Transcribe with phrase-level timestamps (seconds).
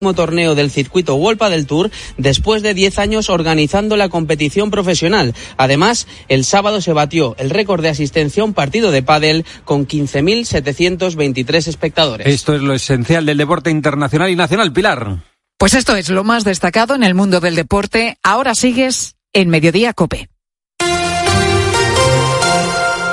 [0.00, 5.34] torneo del circuito Wolpa del Tour después de 10 años organizando la competición profesional.
[5.58, 9.86] Además, el sábado se batió el récord de asistencia a un partido de pádel con
[9.86, 12.26] 15.723 espectadores.
[12.26, 15.18] Esto es lo esencial del deporte internacional y nacional, Pilar.
[15.58, 18.16] Pues esto es lo más destacado en el mundo del deporte.
[18.22, 20.30] Ahora sigues en Mediodía Cope.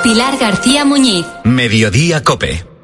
[0.02, 1.26] Pilar García Muñiz.
[1.44, 2.77] Mediodía Cope.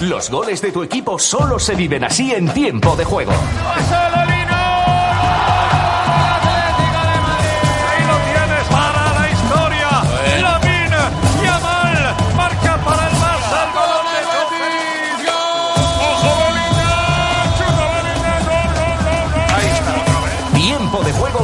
[0.00, 3.32] Los goles de tu equipo solo se viven así en tiempo de juego.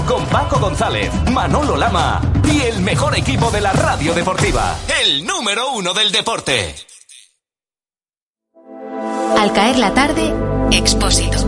[0.06, 4.76] Con Paco González, Manolo Lama y el mejor equipo de la radio deportiva.
[5.02, 6.74] El número uno del deporte.
[9.38, 10.32] Al caer la tarde,
[10.70, 11.38] Expósito.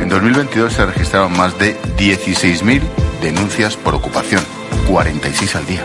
[0.00, 2.82] En 2022 se registraron más de 16.000
[3.22, 4.44] denuncias por ocupación,
[4.88, 5.82] 46 al día.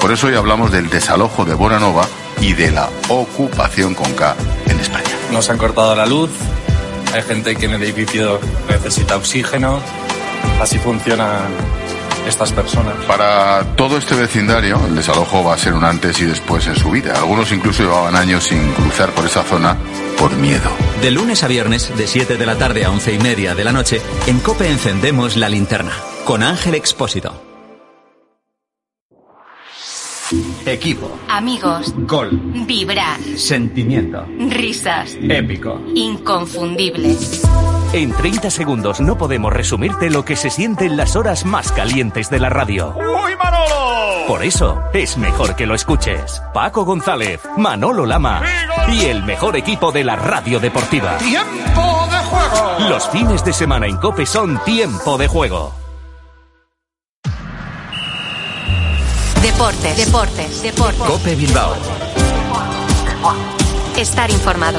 [0.00, 2.06] Por eso hoy hablamos del desalojo de Bonanova
[2.40, 5.10] y de la ocupación con K en España.
[5.32, 6.30] Nos han cortado la luz,
[7.14, 9.80] hay gente que en el edificio necesita oxígeno,
[10.60, 11.42] así funcionan
[12.26, 12.94] estas personas.
[13.06, 16.90] Para todo este vecindario, el desalojo va a ser un antes y después en su
[16.90, 17.14] vida.
[17.16, 19.76] Algunos incluso llevaban años sin cruzar por esa zona
[20.20, 20.70] por miedo.
[21.00, 23.72] De lunes a viernes, de 7 de la tarde a 11 y media de la
[23.72, 25.92] noche, en Cope encendemos la linterna.
[26.24, 27.42] Con Ángel Expósito.
[30.66, 31.18] Equipo.
[31.28, 31.92] Amigos.
[32.06, 32.30] Gol.
[32.66, 33.18] Vibrar.
[33.34, 34.26] Sentimiento.
[34.50, 35.16] Risas.
[35.20, 35.80] Épico.
[35.94, 37.16] Inconfundible.
[37.92, 42.30] En 30 segundos no podemos resumirte lo que se siente en las horas más calientes
[42.30, 42.94] de la radio.
[42.96, 44.26] ¡Uy, Manolo!
[44.28, 46.40] Por eso es mejor que lo escuches.
[46.54, 48.42] Paco González, Manolo Lama
[48.92, 51.18] y el mejor equipo de la radio deportiva.
[51.18, 52.88] ¡Tiempo de juego!
[52.88, 55.74] Los fines de semana en Cope son tiempo de juego.
[59.42, 59.96] Deportes.
[59.96, 60.62] Deportes.
[60.62, 61.02] Deportes.
[61.02, 61.74] Cope Bilbao.
[63.96, 64.78] Estar informado.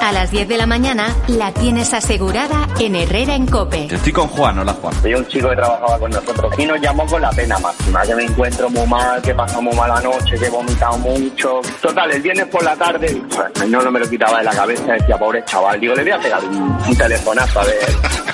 [0.00, 3.86] A las 10 de la mañana la tienes asegurada en Herrera en Cope.
[3.90, 4.94] Estoy con Juan, hola Juan.
[5.02, 8.14] Soy un chico que trabajaba con nosotros y nos llamó con la pena máxima, que
[8.14, 11.60] me encuentro muy mal, que pasó muy mala noche, que he vomitado mucho.
[11.82, 13.22] Total, el viernes por la tarde,
[13.68, 16.18] no, no me lo quitaba de la cabeza, decía, pobre chaval, digo, le voy a
[16.18, 17.76] pegar un, un telefonazo, a ver,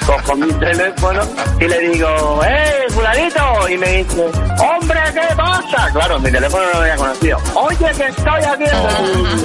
[0.06, 1.21] cojo mi teléfono
[1.60, 3.69] y le digo, ¡eh, fulanito!
[3.69, 4.25] Y me dice,
[4.60, 5.91] ¡hombre, qué pasa!
[5.93, 7.38] Claro, mi teléfono no lo había conocido.
[7.55, 8.88] Oye, que estoy haciendo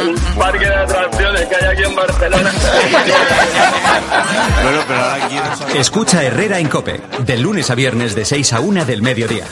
[0.04, 2.11] un parque de atracciones que hay aquí en Barcelona.
[5.58, 5.78] Saber...
[5.78, 7.02] Escucha Herrera en Cope.
[7.20, 9.46] De lunes a viernes de 6 a 1 del mediodía.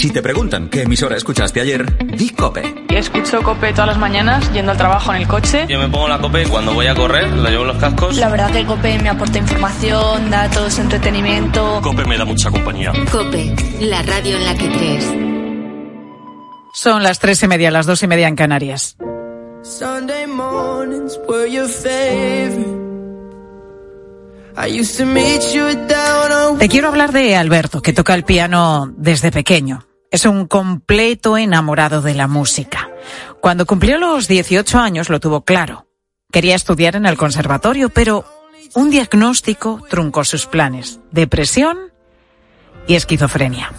[0.00, 1.84] Si te preguntan qué emisora escuchaste ayer,
[2.16, 2.86] di Cope.
[2.88, 5.66] Escucho Cope todas las mañanas yendo al trabajo en el coche.
[5.68, 8.16] Yo me pongo la Cope cuando voy a correr, la llevo en los cascos.
[8.16, 11.80] La verdad que Cope me aporta información, datos, entretenimiento.
[11.82, 12.94] Cope me da mucha compañía.
[13.12, 15.04] Cope, la radio en la que crees.
[16.72, 18.96] Son las tres y media, las dos y media en Canarias.
[19.62, 22.80] Sunday mornings were your favorite.
[24.56, 28.24] I used to meet you down on Te quiero hablar de Alberto, que toca el
[28.24, 29.84] piano desde pequeño.
[30.10, 32.90] Es un completo enamorado de la música.
[33.40, 35.86] Cuando cumplió los 18 años lo tuvo claro.
[36.32, 38.24] Quería estudiar en el conservatorio, pero
[38.74, 40.98] un diagnóstico truncó sus planes.
[41.12, 41.78] Depresión
[42.88, 43.72] y esquizofrenia.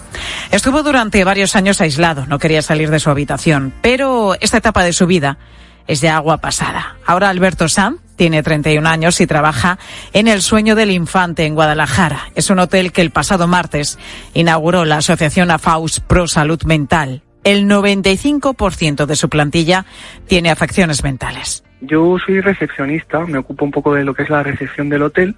[0.51, 4.93] Estuvo durante varios años aislado, no quería salir de su habitación, pero esta etapa de
[4.93, 5.37] su vida
[5.87, 6.97] es de agua pasada.
[7.05, 9.79] Ahora Alberto Sanz tiene 31 años y trabaja
[10.13, 12.29] en El Sueño del Infante en Guadalajara.
[12.35, 13.97] Es un hotel que el pasado martes
[14.35, 17.23] inauguró la asociación AFAUS Pro Salud Mental.
[17.43, 19.87] El 95% de su plantilla
[20.27, 21.63] tiene afecciones mentales.
[21.81, 25.35] Yo soy recepcionista, me ocupo un poco de lo que es la recepción del hotel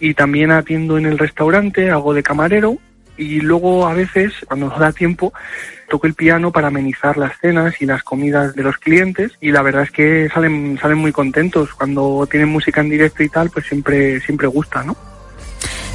[0.00, 2.78] y también atiendo en el restaurante, hago de camarero
[3.16, 5.32] y luego a veces, cuando nos da tiempo,
[5.88, 9.62] toco el piano para amenizar las cenas y las comidas de los clientes y la
[9.62, 11.74] verdad es que salen, salen muy contentos.
[11.74, 14.96] Cuando tienen música en directo y tal, pues siempre, siempre gusta, ¿no?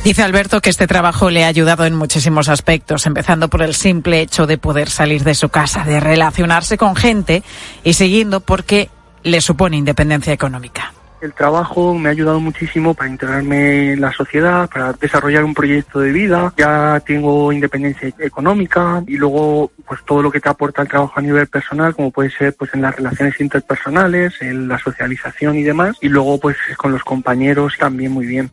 [0.03, 4.21] Dice Alberto que este trabajo le ha ayudado en muchísimos aspectos, empezando por el simple
[4.21, 7.43] hecho de poder salir de su casa, de relacionarse con gente
[7.83, 8.89] y siguiendo porque
[9.23, 10.93] le supone independencia económica.
[11.21, 15.99] El trabajo me ha ayudado muchísimo para integrarme en la sociedad, para desarrollar un proyecto
[15.99, 16.53] de vida.
[16.57, 21.21] Ya tengo independencia económica y luego pues todo lo que te aporta el trabajo a
[21.21, 25.97] nivel personal, como puede ser pues en las relaciones interpersonales, en la socialización y demás.
[25.99, 28.49] Y luego pues con los compañeros también muy bien.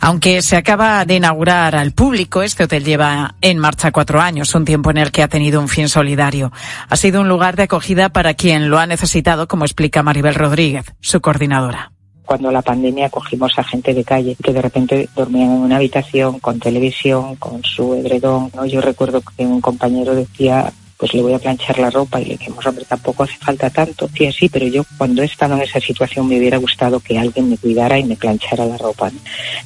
[0.00, 4.64] Aunque se acaba de inaugurar al público, este hotel lleva en marcha cuatro años, un
[4.64, 6.52] tiempo en el que ha tenido un fin solidario.
[6.88, 10.94] Ha sido un lugar de acogida para quien lo ha necesitado, como explica Maribel Rodríguez,
[11.00, 11.95] su coordinadora
[12.26, 16.38] cuando la pandemia cogimos a gente de calle que de repente dormían en una habitación
[16.40, 18.50] con televisión, con su edredón.
[18.54, 18.66] ¿no?
[18.66, 22.36] Yo recuerdo que un compañero decía pues le voy a planchar la ropa y le
[22.38, 24.08] dijimos, hombre, tampoco hace falta tanto.
[24.16, 27.50] Sí, sí, pero yo cuando he estado en esa situación me hubiera gustado que alguien
[27.50, 29.10] me cuidara y me planchara la ropa.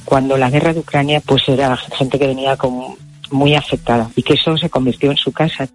[0.03, 2.97] Cuando la guerra de Ucrania, pues era gente que venía como
[3.31, 5.69] muy afectada y que eso se convirtió en su casa.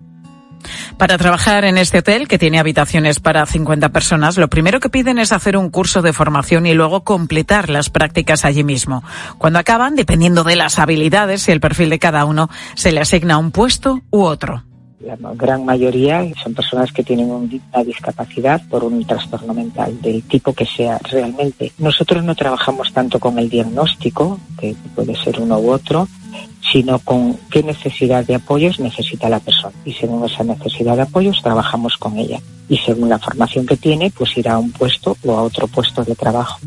[0.97, 5.19] Para trabajar en este hotel, que tiene habitaciones para 50 personas, lo primero que piden
[5.19, 9.03] es hacer un curso de formación y luego completar las prácticas allí mismo.
[9.39, 13.39] Cuando acaban, dependiendo de las habilidades y el perfil de cada uno, se le asigna
[13.39, 14.63] un puesto u otro.
[14.99, 20.53] La gran mayoría son personas que tienen una discapacidad por un trastorno mental del tipo
[20.53, 21.71] que sea realmente.
[21.79, 26.09] Nosotros no trabajamos tanto con el diagnóstico, que puede ser uno u otro,
[26.73, 29.75] sino con qué necesidad de apoyos necesita la persona.
[29.85, 32.41] Y según esa necesidad de apoyos trabajamos con ella.
[32.69, 36.05] Y según la formación que tiene, pues irá a un puesto o a otro puesto
[36.05, 36.59] de trabajo.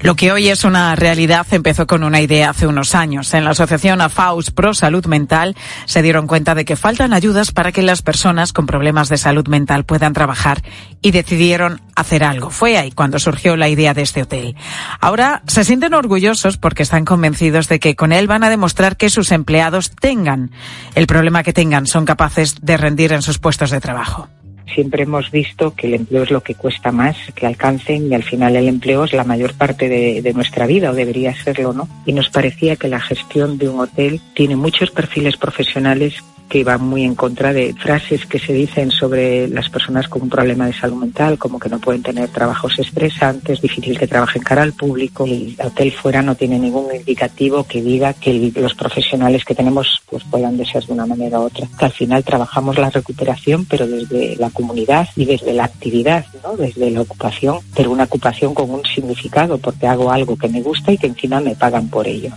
[0.00, 3.34] Lo que hoy es una realidad empezó con una idea hace unos años.
[3.34, 5.56] En la asociación AFAUS Pro Salud Mental
[5.86, 9.48] se dieron cuenta de que faltan ayudas para que las personas con problemas de salud
[9.48, 10.62] mental puedan trabajar
[11.02, 12.50] y decidieron hacer algo.
[12.50, 14.54] Fue ahí cuando surgió la idea de este hotel.
[15.00, 19.10] Ahora se sienten orgullosos porque están convencidos de que con él van a demostrar que
[19.10, 20.52] sus empleados tengan
[20.94, 24.28] el problema que tengan, son capaces de rendir en sus puestos de trabajo
[24.74, 28.22] siempre hemos visto que el empleo es lo que cuesta más que alcancen y al
[28.22, 31.88] final el empleo es la mayor parte de, de, nuestra vida o debería serlo, ¿no?
[32.06, 36.78] Y nos parecía que la gestión de un hotel tiene muchos perfiles profesionales que va
[36.78, 40.72] muy en contra de frases que se dicen sobre las personas con un problema de
[40.72, 45.24] salud mental, como que no pueden tener trabajos estresantes, difícil que trabajen cara al público.
[45.24, 50.24] El hotel fuera no tiene ningún indicativo que diga que los profesionales que tenemos pues
[50.24, 51.68] puedan de ser de una manera u otra.
[51.78, 56.56] Al final trabajamos la recuperación, pero desde la comunidad y desde la actividad, ¿no?
[56.56, 60.92] desde la ocupación, pero una ocupación con un significado, porque hago algo que me gusta
[60.92, 62.30] y que encima me pagan por ello.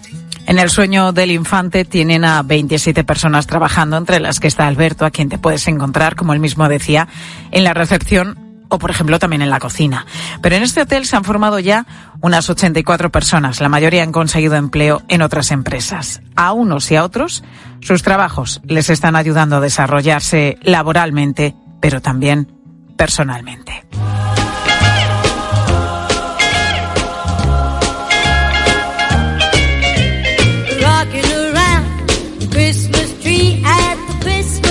[0.48, 5.06] En el sueño del infante tienen a 27 personas trabajando, entre las que está Alberto,
[5.06, 7.08] a quien te puedes encontrar, como él mismo decía,
[7.52, 8.38] en la recepción
[8.72, 10.06] o, por ejemplo, también en la cocina.
[10.42, 11.86] Pero en este hotel se han formado ya
[12.22, 13.60] unas 84 personas.
[13.60, 16.22] La mayoría han conseguido empleo en otras empresas.
[16.36, 17.44] A unos y a otros,
[17.82, 22.48] sus trabajos les están ayudando a desarrollarse laboralmente, pero también
[22.96, 23.61] personalmente.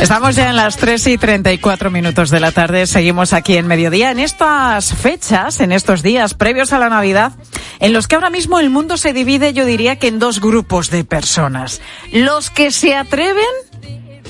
[0.00, 2.86] Estamos ya en las 3 y 34 minutos de la tarde.
[2.86, 7.32] Seguimos aquí en mediodía, en estas fechas, en estos días previos a la Navidad,
[7.80, 10.88] en los que ahora mismo el mundo se divide, yo diría que en dos grupos
[10.88, 11.82] de personas.
[12.12, 13.44] Los que se atreven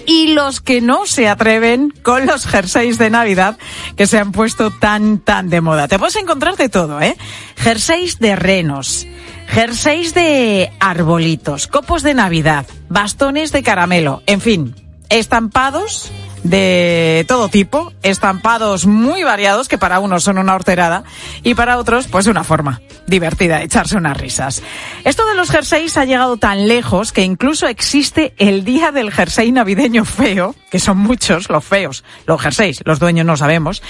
[0.06, 3.56] y los que no se atreven con los jerseys de Navidad
[3.96, 5.86] que se han puesto tan, tan de moda.
[5.86, 7.16] Te puedes encontrar de todo, ¿eh?
[7.56, 9.06] Jerseys de renos,
[9.46, 14.74] jerseys de arbolitos, copos de Navidad, bastones de caramelo, en fin,
[15.10, 16.10] estampados
[16.42, 21.04] de todo tipo, estampados muy variados que para unos son una horterada
[21.42, 24.62] y para otros pues una forma divertida de echarse unas risas.
[25.04, 29.52] Esto de los jerseys ha llegado tan lejos que incluso existe el día del jersey
[29.52, 33.82] navideño feo, que son muchos los feos, los jerseys, los dueños no sabemos,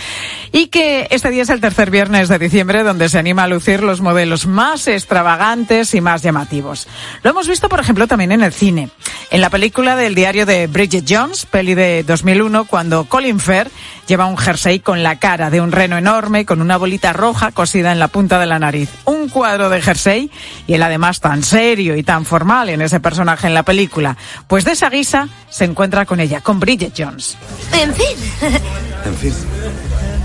[0.52, 3.82] y que este día es el tercer viernes de diciembre donde se anima a lucir
[3.82, 6.88] los modelos más extravagantes y más llamativos.
[7.22, 8.90] Lo hemos visto, por ejemplo, también en el cine.
[9.30, 13.70] En la película del diario de Bridget Jones, peli de 2001, cuando Colin Firth
[14.08, 17.92] lleva un jersey con la cara de un reno enorme, con una bolita roja cosida
[17.92, 18.90] en la punta de la nariz.
[19.04, 20.30] Un cuadro de jersey
[20.66, 24.16] y él además tan serio y tan formal en ese personaje en la película.
[24.48, 27.36] Pues de esa guisa se encuentra con ella, con Bridget Jones.
[27.72, 28.16] En fin.
[29.02, 29.32] En fin.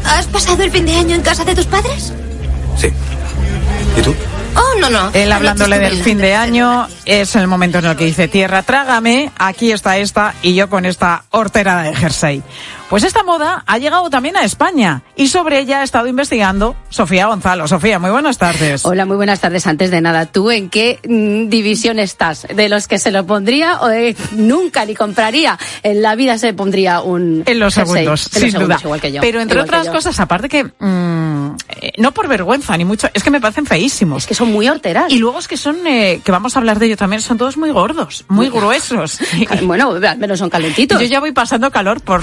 [0.04, 2.12] ¿Has pasado el fin de año en casa de tus padres?
[2.78, 2.90] Sí.
[3.98, 4.14] ¿Y tú?
[4.56, 5.10] Oh, no, no.
[5.14, 9.32] Él hablándole del fin de año es el momento en el que dice tierra, trágame,
[9.38, 12.44] aquí está esta y yo con esta horterada de jersey.
[12.90, 17.26] Pues esta moda ha llegado también a España y sobre ella ha estado investigando Sofía
[17.26, 17.68] Gonzalo.
[17.68, 18.86] Sofía, muy buenas tardes.
[18.86, 19.66] Hola, muy buenas tardes.
[19.66, 22.46] Antes de nada, ¿tú en qué mm, división estás?
[22.48, 25.58] ¿De los que se lo pondría o de nunca ni compraría?
[25.82, 27.96] En la vida se pondría un En los jersey.
[27.96, 28.86] segundos, En los sin segundos, duda.
[28.86, 29.22] igual que yo.
[29.22, 33.32] Pero entre otras cosas, aparte que mm, eh, no por vergüenza ni mucho, es que
[33.32, 34.24] me parecen feísimos.
[34.24, 35.12] Es que son muy horteras.
[35.12, 37.58] Y luego es que son, eh, que vamos a hablar de ello también, son todos
[37.58, 39.20] muy gordos, muy gruesos.
[39.64, 41.02] bueno, al menos son calentitos.
[41.02, 42.22] Yo ya voy pasando calor por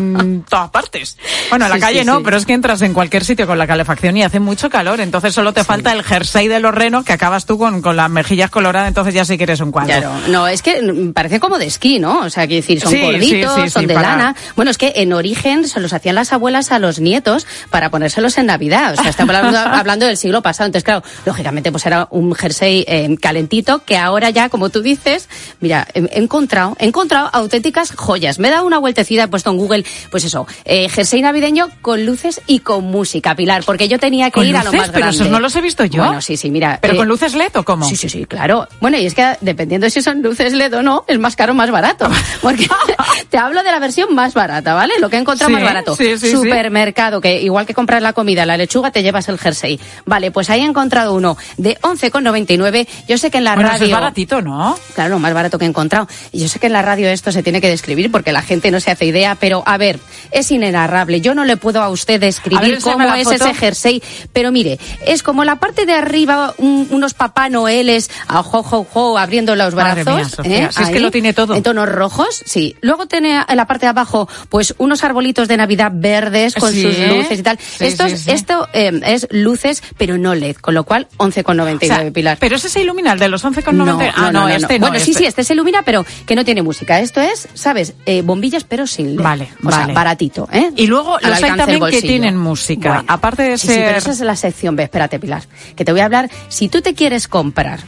[0.00, 1.16] mm, todas partes.
[1.50, 2.22] Bueno, en la Sí, calle sí, no, sí.
[2.24, 5.34] pero es que entras en cualquier sitio con la calefacción y hace mucho calor, entonces
[5.34, 8.50] solo te falta el jersey de los renos que acabas tú con, con las mejillas
[8.50, 9.86] coloradas, entonces ya sí que eres un cuadro.
[9.98, 12.20] Claro, no, es que parece como de esquí, ¿no?
[12.20, 14.36] O sea, quiero decir, son gorditos, son de para- lana.
[14.56, 18.36] Bueno, es que en origen se los hacían las abuelas a los nietos para ponérselos
[18.38, 18.94] en Navidad.
[18.98, 20.66] O sea, estamos hablando, hablando del siglo pasado.
[20.66, 25.28] Entonces, claro, lógicamente, pues era un jersey eh, calentito que ahora ya, como tú dices,
[25.60, 28.38] mira, he encontrado, he encontrado auténticas joyas.
[28.38, 32.04] Me he dado una vueltecida, he puesto en Google, pues eso, eh, jersey navideño con
[32.06, 34.98] luces y con música, Pilar, porque yo tenía que ¿Con ir a lo más Pero
[34.98, 35.16] grande.
[35.16, 36.04] esos no los he visto yo.
[36.04, 36.78] Bueno, sí, sí, mira.
[36.80, 37.86] ¿Pero eh, con luces LED o cómo?
[37.88, 38.68] Sí, sí, sí, claro.
[38.80, 41.56] Bueno, y es que dependiendo si son luces LED o no, es más caro o
[41.56, 42.08] más barato.
[42.42, 42.68] Porque
[43.30, 44.94] te hablo de la versión más barata, ¿vale?
[45.00, 45.96] Lo que he encontrado Sí, más barato.
[45.96, 46.30] sí, sí.
[46.30, 49.78] Supermercado, que igual que comprar la comida, la lechuga, te llevas el jersey.
[50.04, 52.86] Vale, pues ahí he encontrado uno de 11,99.
[53.08, 53.86] Yo sé que en la Bueno, eso radio...
[53.86, 54.78] es baratito, ¿no?
[54.94, 56.08] Claro, lo más barato que he encontrado.
[56.32, 58.70] Y yo sé que en la radio esto se tiene que describir porque la gente
[58.70, 59.98] no se hace idea, pero a ver,
[60.30, 61.20] es inenarrable.
[61.20, 63.36] Yo no le puedo a usted A ver, describir cómo es foto.
[63.36, 64.02] ese jersey,
[64.32, 68.84] pero mire, es como la parte de arriba, un- unos papá noeles, a jo, jo,
[68.90, 70.44] jo, abriendo los Madre brazos.
[70.46, 70.68] mía, ¿eh?
[70.72, 71.54] si es que lo tiene todo.
[71.54, 72.76] En tonos rojos, sí.
[72.80, 76.82] Luego tiene en la parte de abajo, pues unos arbolitos de Navidad verdes con Sí,
[76.82, 77.58] sus luces y tal.
[77.58, 78.30] sí, Estos, sí.
[78.30, 82.36] Esto eh, es luces, pero no LED, con lo cual 11,99 O sea, Pilar.
[82.40, 83.72] Pero ese se ilumina, el de los 11,90.
[83.72, 84.88] No, ah, no, este no.
[84.88, 87.00] Bueno, sí, este- sí, este se ilumina, pero que no tiene música.
[87.00, 87.94] Esto es, ¿sabes?
[88.06, 89.22] Eh, bombillas, pero sin LED.
[89.22, 90.70] Vale, o sea, baratito, ¿eh?
[90.76, 92.88] Y luego Al los hay también que tienen música.
[92.88, 93.86] Bueno, Aparte de sí, sí, ser...
[93.86, 94.84] pero esa es la sección B.
[94.84, 95.42] Espérate, Pilar,
[95.74, 96.30] que te voy a hablar.
[96.48, 97.80] Si tú te quieres comprar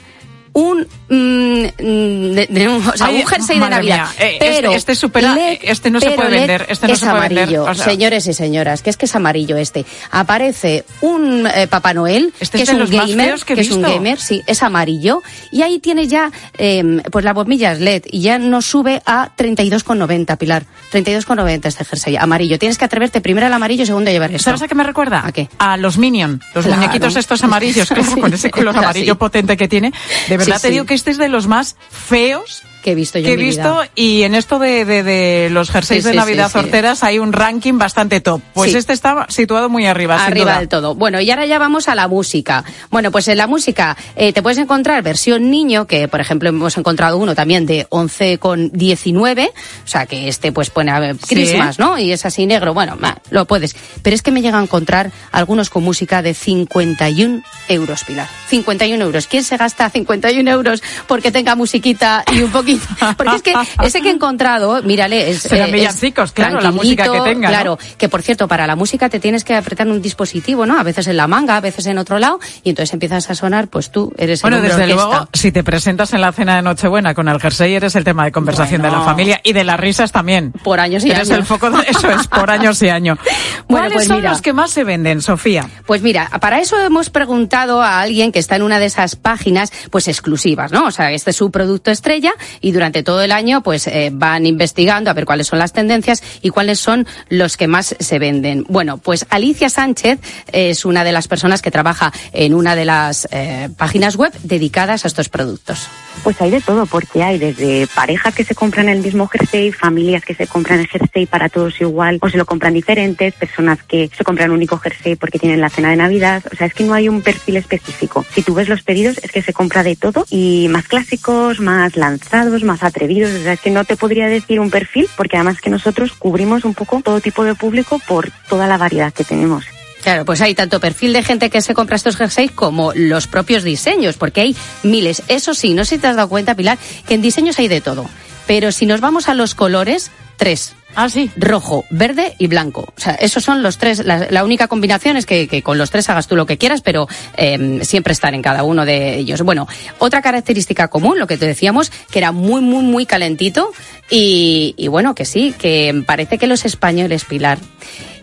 [0.59, 4.73] un, mm, de- de un, o sea, Ay, un jersey de Navidad, eh, este- pero
[4.73, 7.65] este supera- LED, este no se puede vender, este no es se puede vender, amarillo,
[7.65, 9.85] o sea- señores y señoras, que es que es amarillo este.
[10.11, 13.83] Aparece un eh, Papá Noel Este que es es, un gamer, que que es un
[13.83, 15.23] gamer, sí, es amarillo
[15.53, 20.37] y ahí tiene ya eh, pues las bombillas LED y ya nos sube a 32,90
[20.37, 22.59] Pilar, 32,90 este jersey amarillo.
[22.59, 24.45] Tienes que atreverte primero al amarillo, segundo a llevar esto.
[24.45, 25.23] ¿Sabes a qué me recuerda?
[25.27, 25.49] ¿A qué?
[25.59, 26.81] A los Minion, los Claro.
[26.81, 28.85] muñequitos estos amarillos, claro, Sí, con ese color así.
[28.85, 29.93] amarillo potente que tiene.
[30.29, 33.19] De verdad Sí, te digo que este es de los más feos que he visto
[33.19, 33.91] yo que he mi visto vida.
[33.95, 37.19] y en esto de, de, de los jerseys Sí, de sí, Navidad sí, horteras hay
[37.19, 38.41] un ranking bastante top.
[38.55, 40.59] Pues este está situado muy arriba, sin Arriba duda.
[40.61, 40.95] del todo.
[40.95, 42.65] Bueno, y ahora ya vamos a la música.
[42.91, 46.77] Bueno, pues en la música eh, te puedes encontrar versión niño, que por ejemplo hemos
[46.79, 49.53] encontrado uno también de 11,19, o
[49.89, 51.17] sea que este pues pone a ver.
[51.29, 51.99] Christmas, ¿no?
[51.99, 52.97] Y es así negro, bueno,
[53.31, 53.77] lo puedes.
[54.03, 58.29] Pero es que me llega a encontrar algunos con música de 51 euros, Pilar.
[58.49, 59.27] 51 euros.
[59.27, 62.78] ¿Quién se gasta 51 euros porque tenga musiquita y un poquito?
[63.17, 65.43] Porque es que ese que he encontrado, mírale, es...
[65.43, 67.55] Serán eh, villancicos, claro, la música que tenga, ¿no?
[67.55, 70.79] Claro, que por cierto, para la música te tienes que apretar un dispositivo, ¿no?
[70.79, 73.69] A veces en la manga, a veces en otro lado, y entonces empiezas a sonar,
[73.69, 75.11] pues tú eres Bueno, el hombre desde orquesta.
[75.17, 78.25] luego, si te presentas en la cena de Nochebuena con el jersey, eres el tema
[78.25, 79.11] de conversación de la Bueno.
[79.11, 80.53] familia y de las risas también.
[80.53, 81.39] Por años y Eres años.
[81.41, 83.19] el foco de eso, es por años y años.
[83.69, 84.31] Bueno, ¿Cuáles pues son mira.
[84.31, 85.69] los que más se venden, Sofía?
[85.87, 89.71] Pues mira, para eso hemos preguntado a alguien que está en una de esas páginas,
[89.91, 90.87] pues exclusivas, ¿no?
[90.87, 94.47] O sea, este es su producto estrella, y durante todo el año pues eh, van
[94.47, 98.65] investigando a ver cuáles son las tendencias y cuáles son los que más se venden.
[98.69, 100.21] Bueno, pues Alicia Sánchez
[100.53, 105.05] es una de las personas que trabaja en una de las eh, páginas web dedicadas
[105.05, 105.89] a estos productos.
[106.23, 110.25] Pues hay de todo, porque hay desde parejas que se compran el mismo jersey, familias
[110.25, 114.11] que se compran el jersey para todos igual o se lo compran diferentes, personas que
[114.15, 116.43] se compran un único jersey porque tienen la cena de Navidad.
[116.53, 118.27] O sea, es que no hay un perfil específico.
[118.35, 121.97] Si tú ves los pedidos, es que se compra de todo y más clásicos, más
[121.97, 123.33] lanzados, más atrevidos.
[123.33, 126.65] O sea, es que no te podría decir un perfil porque además que nosotros cubrimos
[126.65, 129.65] un poco todo tipo de público por toda la variedad que tenemos.
[130.03, 133.63] Claro, pues hay tanto perfil de gente que se compra estos jerseys como los propios
[133.63, 135.23] diseños, porque hay miles.
[135.29, 137.81] Eso sí, no sé si te has dado cuenta, Pilar, que en diseños hay de
[137.81, 138.09] todo.
[138.47, 140.75] Pero si nos vamos a los colores, tres.
[140.95, 141.31] Ah, sí.
[141.37, 142.93] Rojo, verde y blanco.
[142.97, 144.05] O sea, esos son los tres.
[144.05, 146.81] La, la única combinación es que, que, con los tres hagas tú lo que quieras,
[146.81, 149.43] pero eh, siempre estar en cada uno de ellos.
[149.43, 153.71] Bueno, otra característica común, lo que te decíamos, que era muy, muy, muy calentito.
[154.11, 157.59] Y, y bueno, que sí, que parece que los españoles, Pilar,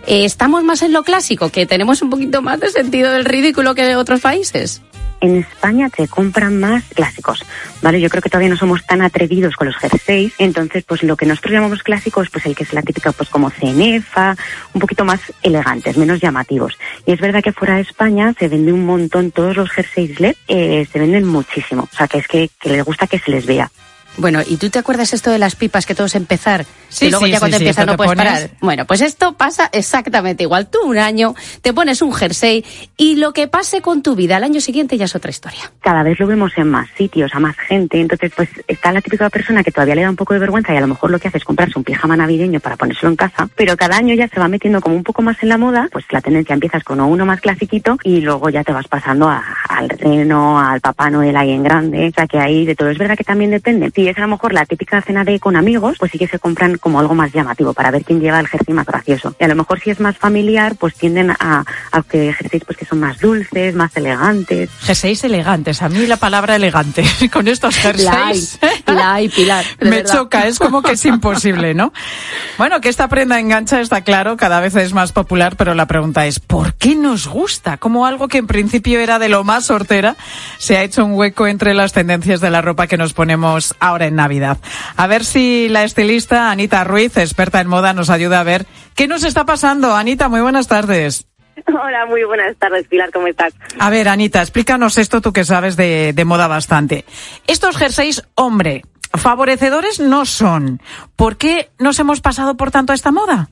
[0.08, 3.76] eh, estamos más en lo clásico, que tenemos un poquito más de sentido del ridículo
[3.76, 4.82] que otros países
[5.22, 7.44] en España te compran más clásicos,
[7.82, 8.00] ¿vale?
[8.00, 11.26] Yo creo que todavía no somos tan atrevidos con los jerseys, entonces pues lo que
[11.26, 14.36] nosotros llamamos clásicos, pues el que es la típica pues como cenefa,
[14.74, 16.78] un poquito más elegantes, menos llamativos.
[17.06, 20.36] Y es verdad que fuera de España se vende un montón, todos los jerseys LED
[20.48, 23.72] eh, se venden muchísimo, o sea que es que les gusta que se les vea.
[24.18, 26.66] Bueno, ¿y tú te acuerdas esto de las pipas que todos empezar?
[26.90, 28.50] Sí, y luego sí, ya cuando sí, sí, empiezas no puedes pones- parar.
[28.62, 30.68] Bueno, pues esto pasa exactamente igual.
[30.68, 32.64] Tú un año te pones un jersey
[32.96, 35.72] y lo que pase con tu vida al año siguiente ya es otra historia.
[35.82, 38.00] cada vez lo vemos en más sitios, a más gente.
[38.00, 40.78] Entonces, pues está la típica persona que todavía le da un poco de vergüenza y
[40.78, 43.48] a lo mejor lo que hace es comprarse un pijama navideño para ponérselo en casa,
[43.56, 46.06] pero cada año ya se va metiendo como un poco más en la moda, pues
[46.12, 49.90] la tendencia empiezas con uno más clasiquito y luego ya te vas pasando a- al
[49.90, 52.90] reno, al Papá Noel ahí en grande, o sea que ahí de todo.
[52.90, 53.92] Es verdad que también depende.
[53.94, 56.40] Si es a lo mejor la típica cena de con amigos, pues sí que se
[56.40, 59.36] compran como algo más llamativo para ver quién lleva el jersey más gracioso.
[59.40, 62.78] Y a lo mejor si es más familiar, pues tienden a, a que jerseys pues
[62.78, 64.70] que son más dulces, más elegantes.
[64.82, 65.82] Jerseys elegantes.
[65.82, 68.60] A mí la palabra elegante con estos jerseys.
[68.88, 69.66] La hay, Pilar.
[69.80, 70.14] de Me verdad.
[70.14, 71.92] choca, es como que es imposible, ¿no?
[72.58, 76.26] Bueno, que esta prenda engancha está claro, cada vez es más popular, pero la pregunta
[76.26, 77.78] es, ¿por qué nos gusta?
[77.78, 80.16] Como algo que en principio era de lo más sortera,
[80.58, 83.95] se ha hecho un hueco entre las tendencias de la ropa que nos ponemos ahora
[84.02, 84.58] en Navidad.
[84.98, 89.08] A ver si la estilista Anita Ruiz, experta en moda, nos ayuda a ver qué
[89.08, 89.96] nos está pasando.
[89.96, 91.28] Anita, muy buenas tardes.
[91.68, 93.54] Hola, muy buenas tardes, Pilar, ¿cómo estás?
[93.80, 97.06] A ver, Anita, explícanos esto tú que sabes de, de moda bastante.
[97.48, 98.82] Estos jerseys, hombre,
[99.14, 100.82] favorecedores no son.
[101.16, 103.50] ¿Por qué nos hemos pasado por tanto a esta moda?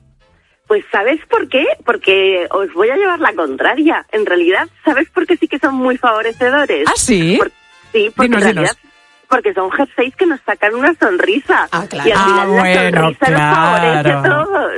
[0.66, 1.64] Pues ¿sabes por qué?
[1.84, 4.06] Porque os voy a llevar la contraria.
[4.12, 6.86] En realidad, ¿sabes por qué sí que son muy favorecedores?
[6.88, 7.36] ¿Ah, sí?
[7.38, 7.52] Por-
[7.92, 8.76] sí, porque Dinos, en realidad...
[8.82, 8.83] dinos.
[9.34, 11.66] Porque son jerseys que nos sacan una sonrisa.
[11.70, 12.08] claro.
[12.08, 14.44] Y al final Ah, la bueno, sonrisa nos favorece a claro.
[14.44, 14.72] todos.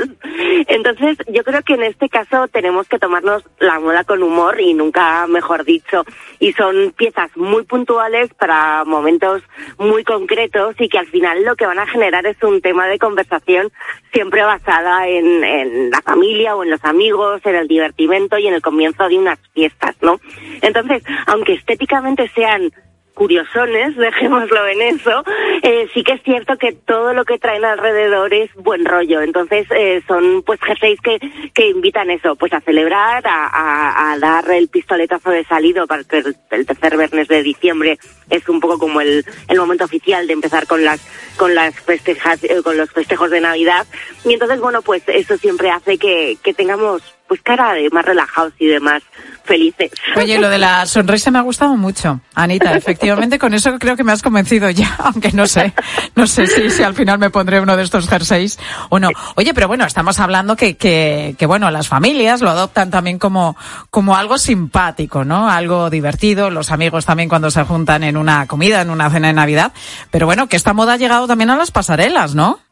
[0.69, 4.73] Entonces, yo creo que en este caso tenemos que tomarnos la moda con humor y
[4.75, 6.05] nunca mejor dicho.
[6.39, 9.43] Y son piezas muy puntuales para momentos
[9.79, 12.99] muy concretos y que al final lo que van a generar es un tema de
[12.99, 13.71] conversación
[14.13, 18.55] siempre basada en, en la familia o en los amigos, en el divertimento y en
[18.55, 20.19] el comienzo de unas fiestas, ¿no?
[20.63, 22.71] Entonces, aunque estéticamente sean
[23.17, 25.25] curiosones, dejémoslo en eso,
[25.63, 29.23] eh, sí que es cierto que todo lo que traen alrededor es buen rollo.
[29.23, 31.19] Entonces eh, son pues jerseys que,
[31.55, 36.03] que invitan eso, pues a celebrar, a, a- a dar el pistoletazo de salido para
[36.03, 37.99] el tercer viernes de diciembre
[38.29, 41.01] es un poco como el, el momento oficial de empezar con las
[41.39, 43.87] con las festejas, eh, con los festejos de Navidad.
[44.25, 48.53] Y entonces bueno pues eso siempre hace que, que tengamos pues cara de más relajados
[48.59, 49.03] y de más
[49.45, 49.91] felices.
[50.17, 52.75] Oye, lo de la sonrisa me ha gustado mucho, Anita.
[52.75, 55.73] Efectivamente, con eso creo que me has convencido ya, aunque no sé,
[56.15, 58.59] no sé si, si al final me pondré uno de estos jerseys
[58.91, 59.09] o no.
[59.37, 63.57] Oye, pero bueno, estamos hablando que, que, que bueno, las familias lo adoptan también como,
[63.91, 65.49] como algo simpático, ¿no?
[65.49, 69.35] Algo divertido, los amigos también cuando se juntan en una comida, en una cena de
[69.35, 69.73] Navidad.
[70.11, 72.66] Pero bueno, que esta moda ha llegado también a las pasarelas, ¿no?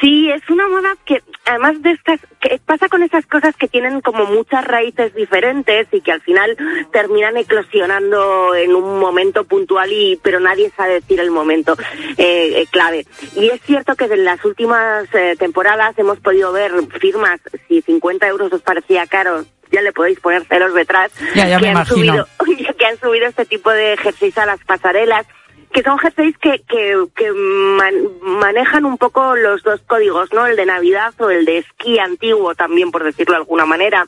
[0.00, 4.00] Sí, es una moda que además de estas, que pasa con esas cosas que tienen
[4.00, 6.56] como muchas raíces diferentes y que al final
[6.92, 11.76] terminan eclosionando en un momento puntual y pero nadie sabe decir el momento
[12.16, 13.06] eh, eh, clave.
[13.34, 18.28] Y es cierto que en las últimas eh, temporadas hemos podido ver firmas, si 50
[18.28, 22.28] euros os parecía caro, ya le podéis poner ceros detrás, Ya, ya que, han subido,
[22.78, 25.26] que han subido este tipo de jerseys a las pasarelas
[25.74, 30.46] que son jerseys que, que, que man- manejan un poco los dos códigos, ¿no?
[30.46, 34.06] El de Navidad o el de esquí antiguo también, por decirlo de alguna manera.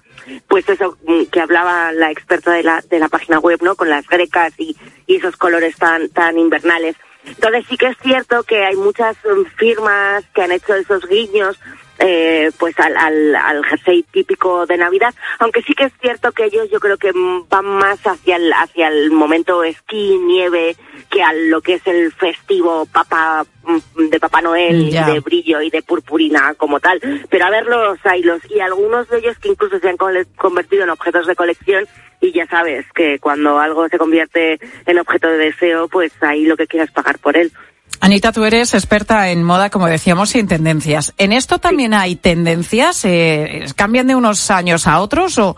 [0.48, 3.74] Pues eso mm, que hablaba la experta de la, de la página web, ¿no?
[3.74, 4.76] Con las grecas y,
[5.09, 6.94] y esos colores tan, tan invernales.
[7.24, 11.59] Entonces sí que es cierto que hay muchas mm, firmas que han hecho esos guiños
[11.98, 16.44] eh, pues al, al, al jersey típico de Navidad, aunque sí que es cierto que
[16.44, 17.12] ellos yo creo que
[17.48, 20.76] van más hacia el, hacia el momento esquí, nieve,
[21.11, 25.70] que a lo que es el festivo papa mm, de Papá Noel, de brillo y
[25.70, 27.00] de purpurina como tal.
[27.30, 29.96] Pero a ver los hay los, y algunos de ellos que incluso se han
[30.37, 31.87] convertido en objetos de colección
[32.20, 36.56] y ya sabes que cuando algo se convierte en objeto de deseo, pues ahí lo
[36.56, 37.52] que quieras pagar por él.
[38.00, 41.14] Anita, tú eres experta en moda, como decíamos, y en tendencias.
[41.18, 43.04] ¿En esto también hay tendencias?
[43.04, 45.56] Eh, ¿Cambian de unos años a otros o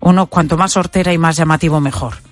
[0.00, 2.27] uno cuanto más hortera y más llamativo mejor?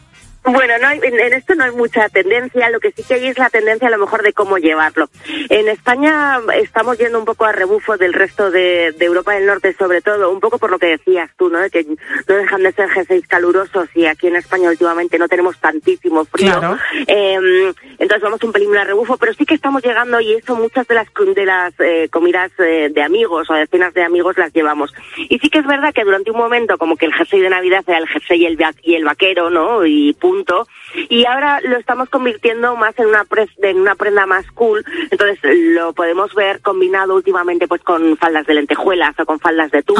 [0.46, 3.26] Bueno, no hay- en, en esto no hay mucha tendencia, lo que sí que hay
[3.26, 5.08] es la tendencia a lo mejor de cómo llevarlo.
[5.48, 9.74] En España estamos yendo un poco a rebufo del resto de, de Europa del Norte,
[9.78, 11.58] sobre todo, un poco por lo que decías tú, ¿no?
[11.58, 15.58] De que no dejan de ser G6 calurosos y aquí en España últimamente no tenemos
[15.58, 16.52] tantísimo frío.
[16.58, 16.78] Claro.
[17.06, 20.86] Eh, entonces vamos un pelín a rebufo, pero sí que estamos llegando y eso muchas
[20.86, 24.52] de las de las eh, comidas eh, de amigos o de cenas de amigos las
[24.52, 24.92] llevamos.
[25.28, 27.82] Y sí que es verdad que durante un momento como que el jersey de Navidad
[27.86, 29.84] era el jersey y el, y el vaquero, ¿no?
[29.84, 30.66] Y punto.
[31.08, 34.84] Y ahora lo estamos convirtiendo más en una, pre- en una prenda más cool.
[35.10, 39.82] Entonces lo podemos ver combinado últimamente pues con faldas de lentejuelas o con faldas de
[39.82, 39.96] tul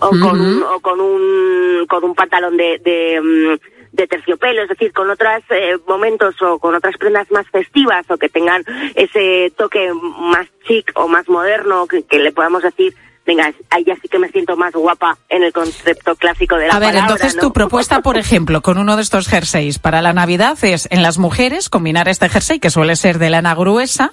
[0.00, 4.68] o con un, o con un con un pantalón de, de, mm, de terciopelo, es
[4.68, 5.42] decir, con otros
[5.86, 8.62] momentos o con otras prendas más festivas o que tengan
[8.94, 12.94] ese toque más chic o más moderno, que, que le podamos decir,
[13.26, 16.74] venga, ahí ya sí que me siento más guapa en el concepto clásico de la
[16.74, 17.42] A ver, palabra, entonces ¿no?
[17.42, 21.18] tu propuesta, por ejemplo, con uno de estos jerseys para la Navidad es en las
[21.18, 24.12] mujeres combinar este jersey, que suele ser de lana gruesa,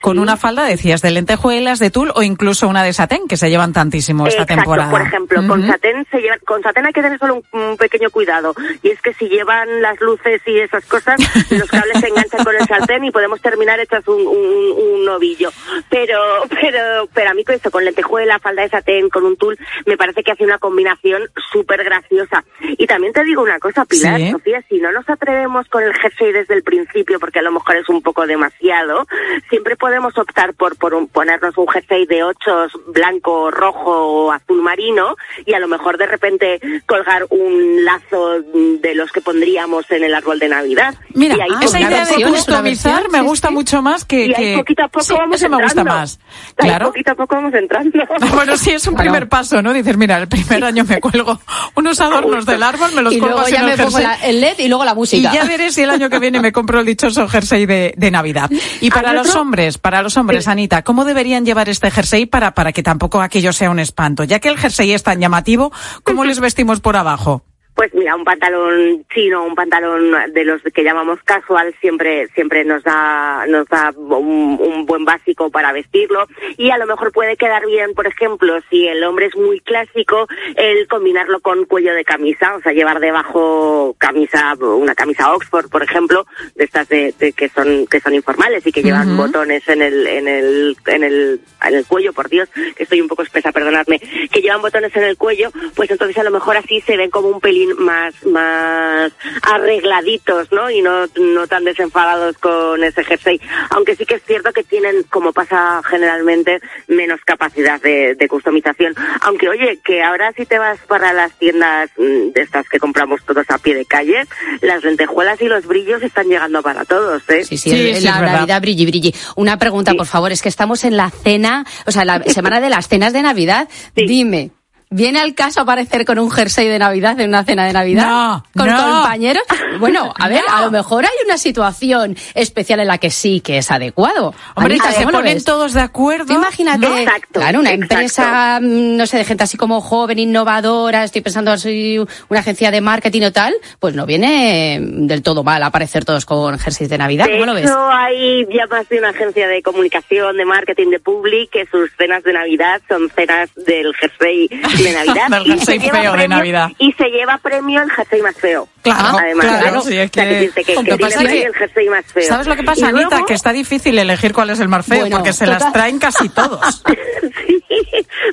[0.00, 3.48] con una falda, decías, de lentejuelas, de tul o incluso una de satén, que se
[3.50, 4.90] llevan tantísimo esta Exacto, temporada.
[4.90, 8.10] por ejemplo, con satén se llevan- con satén hay que tener solo un, un pequeño
[8.10, 11.16] cuidado y es que si llevan las luces y esas cosas,
[11.50, 15.50] los cables se enganchan con el satén y podemos terminar hechas un, un, un novillo.
[15.90, 16.18] Pero,
[16.48, 19.96] pero, pero a mí con eso, con lentejuela, falda de satén, con un tul, me
[19.98, 22.44] parece que hace una combinación súper graciosa.
[22.60, 24.30] Y también te digo una cosa, Pilar, Sí.
[24.30, 27.76] Sofía, si no nos atrevemos con el jersey desde el principio, porque a lo mejor
[27.76, 29.06] es un poco demasiado,
[29.50, 33.90] siempre podemos optar por, por un- ponernos un jersey de ochos blanco, rojo
[34.26, 38.40] o azul marino y a lo mejor de repente colgar un lazo
[38.80, 40.94] de los que pondríamos en el árbol de Navidad.
[41.14, 43.54] Mira, Y ahí esa una idea de customizar me gusta sí.
[43.54, 44.26] mucho más que...
[44.26, 46.00] Y ahí que- poquito a poco Sí, vamos ese me gusta entrando.
[46.00, 46.20] más.
[46.58, 46.86] Ahí Claro.
[46.86, 47.98] poquito a poco vamos entrando.
[48.38, 49.72] Bueno, sí, es un primer paso, ¿no?
[49.72, 51.40] Dices, mira, el primer año me cuelgo
[51.74, 54.58] unos adornos del árbol, me los y luego ya me el pongo la- el LED
[54.60, 55.30] y luego la música.
[55.30, 58.10] Y ya veré si el año que viene me compro el dichoso jersey de, de
[58.10, 58.50] Navidad.
[58.80, 59.42] Y para ¿Hay los otro?
[59.42, 63.52] hombres, para los hombres, Anita, ¿cómo deberían llevar este jersey para, para que tampoco aquello
[63.52, 64.24] sea un espanto?
[64.24, 65.72] Ya que el jersey es tan llamativo,
[66.04, 67.42] ¿cómo les vestimos por abajo?
[67.78, 72.82] Pues mira, un pantalón chino, un pantalón de los que llamamos casual, siempre siempre nos
[72.82, 76.26] da nos da un, un buen básico para vestirlo.
[76.56, 80.26] Y a lo mejor puede quedar bien, por ejemplo, si el hombre es muy clásico,
[80.56, 85.84] el combinarlo con cuello de camisa, o sea, llevar debajo camisa, una camisa Oxford, por
[85.84, 89.82] ejemplo, de estas de, de que son que son informales y que llevan botones en
[89.82, 93.52] el en el en el en el cuello, por Dios, que estoy un poco espesa,
[93.52, 94.00] perdonadme,
[94.32, 97.28] que llevan botones en el cuello, pues entonces a lo mejor así se ven como
[97.28, 100.70] un pelín más más arregladitos, ¿no?
[100.70, 105.02] Y no no tan desenfadados con ese jersey, aunque sí que es cierto que tienen,
[105.10, 108.94] como pasa generalmente, menos capacidad de, de customización.
[109.22, 113.24] Aunque oye, que ahora si te vas para las tiendas mm, de estas que compramos
[113.24, 114.22] todos a pie de calle,
[114.60, 117.44] las lentejuelas y los brillos están llegando para todos, ¿eh?
[117.44, 119.14] Sí, sí, el- la Navidad brilli brilli.
[119.36, 122.70] Una pregunta, por favor, es que estamos en la cena, o sea, la semana de
[122.70, 123.68] las cenas de Navidad.
[123.94, 124.50] Dime,
[124.90, 128.06] ¿viene al caso aparecer con un jersey de Navidad en una cena de Navidad?
[128.06, 128.76] No, ¿Con no.
[128.76, 129.42] compañeros?
[129.78, 130.54] Bueno, a ver, No.
[130.56, 134.34] a lo mejor hay una situación especial en la que sí que es adecuado.
[134.54, 135.44] Hombre, Anita, se ¿cómo lo ponen ves?
[135.44, 136.32] todos de acuerdo.
[136.32, 136.94] Imagínate, ¿no?
[137.32, 137.94] claro, una exacto.
[137.94, 141.98] empresa, no sé, de gente así como joven, innovadora, estoy pensando así,
[142.28, 146.58] una agencia de marketing o tal, pues no viene del todo mal aparecer todos con
[146.58, 147.26] jerseys de Navidad.
[147.26, 147.64] De ¿Cómo lo ves?
[147.64, 151.90] hecho, hay ya más de una agencia de comunicación, de marketing, de public, que sus
[151.96, 154.48] cenas de Navidad son cenas del jersey
[154.84, 155.28] de Navidad.
[155.30, 156.68] Del y se lleva feo de premio- Navidad.
[156.78, 158.68] Y se lleva premio el jersey más feo.
[158.82, 159.82] Claro, Además, claro, ¿no?
[159.82, 162.04] sí, es O sea, que- que, que, que que pasa es que- el jersey más
[162.06, 162.22] feo.
[162.28, 163.22] ¿Sabes lo que pasa, Anita?
[163.26, 166.28] Que está difícil elegir cuál es el más feo, Bueno, porque se las traen casi
[166.28, 166.82] todos.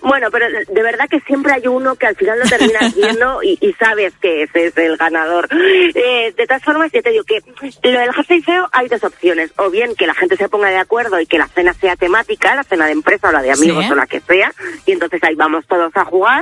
[0.01, 3.57] Bueno, pero de verdad que siempre hay uno que al final lo terminas viendo y,
[3.61, 5.47] y sabes que ese es el ganador.
[5.51, 7.39] Eh, de todas formas, yo te digo que
[7.89, 9.51] lo del jersey feo hay dos opciones.
[9.57, 12.55] O bien que la gente se ponga de acuerdo y que la cena sea temática,
[12.55, 13.91] la cena de empresa o la de amigos Sí.
[13.91, 14.51] o la que sea,
[14.85, 16.34] y entonces ahí vamos todos a jugar.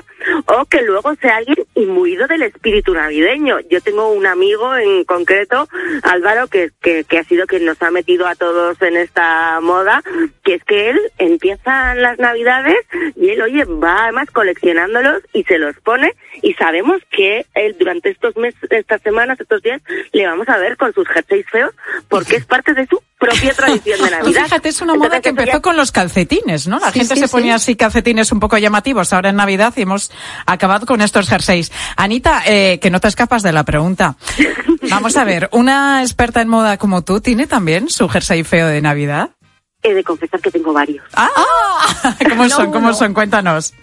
[0.45, 3.59] O que luego sea alguien imbuido del espíritu navideño.
[3.69, 5.67] Yo tengo un amigo en concreto,
[6.03, 10.01] Álvaro, que, que, que ha sido quien nos ha metido a todos en esta moda,
[10.43, 12.77] que es que él empieza las navidades
[13.15, 18.09] y él, oye, va además coleccionándolos y se los pone y sabemos que él durante
[18.09, 21.71] estos meses, estas semanas, estos días, le vamos a ver con sus jerseys feos
[22.09, 24.43] porque es parte de su propia tradición de Navidad.
[24.43, 26.79] fíjate, es una moda Entonces, que ya- empezó con los calcetines, ¿no?
[26.79, 27.31] La Sí, gente sí, se sí.
[27.31, 30.11] ponía así calcetines un poco llamativos ahora en Navidad y hemos
[30.45, 31.71] acabado con estos jerseys.
[31.95, 34.15] Anita, eh, que no te escapas de la pregunta.
[34.89, 38.81] Vamos a ver, una experta en moda como tú tiene también su jersey feo de
[38.81, 39.29] Navidad.
[39.83, 41.05] He de confesar que tengo varios.
[41.13, 42.15] ¡Ah!
[42.29, 42.71] ¿Cómo son?
[42.71, 43.13] ¿Cómo son?
[43.13, 43.73] Cuéntanos.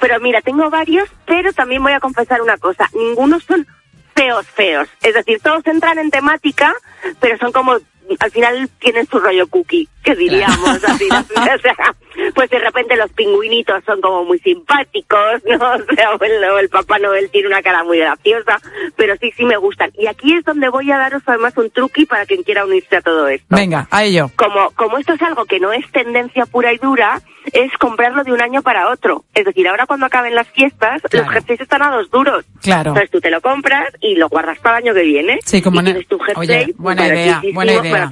[0.00, 2.88] Pero mira, tengo varios, pero también voy a confesar una cosa.
[2.94, 3.66] Ninguno son
[4.14, 4.88] feos, feos.
[5.02, 6.74] Es decir, todos entran en temática,
[7.20, 7.72] pero son como,
[8.18, 11.08] al final tienen su rollo cookie, que diríamos así.
[11.10, 11.18] ¿no?
[11.18, 11.94] O sea,
[12.34, 15.58] pues de repente los pingüinitos son como muy simpáticos, ¿no?
[15.78, 18.60] O sea, el, Papá Noel tiene una cara muy graciosa,
[18.96, 19.90] pero sí, sí me gustan.
[19.98, 23.00] Y aquí es donde voy a daros además un truqui para quien quiera unirse a
[23.00, 23.46] todo esto.
[23.48, 24.30] Venga, a ello.
[24.36, 27.20] Como, como esto es algo que no es tendencia pura y dura,
[27.52, 29.24] es comprarlo de un año para otro.
[29.34, 32.44] Es decir, ahora cuando acaben las fiestas, los jerseys están a dos duros.
[32.62, 32.90] Claro.
[32.90, 35.38] Entonces tú te lo compras y lo guardas para el año que viene.
[35.44, 38.08] Sí, como y ne- tienes tu jersey Oye, buena idea, buena idea.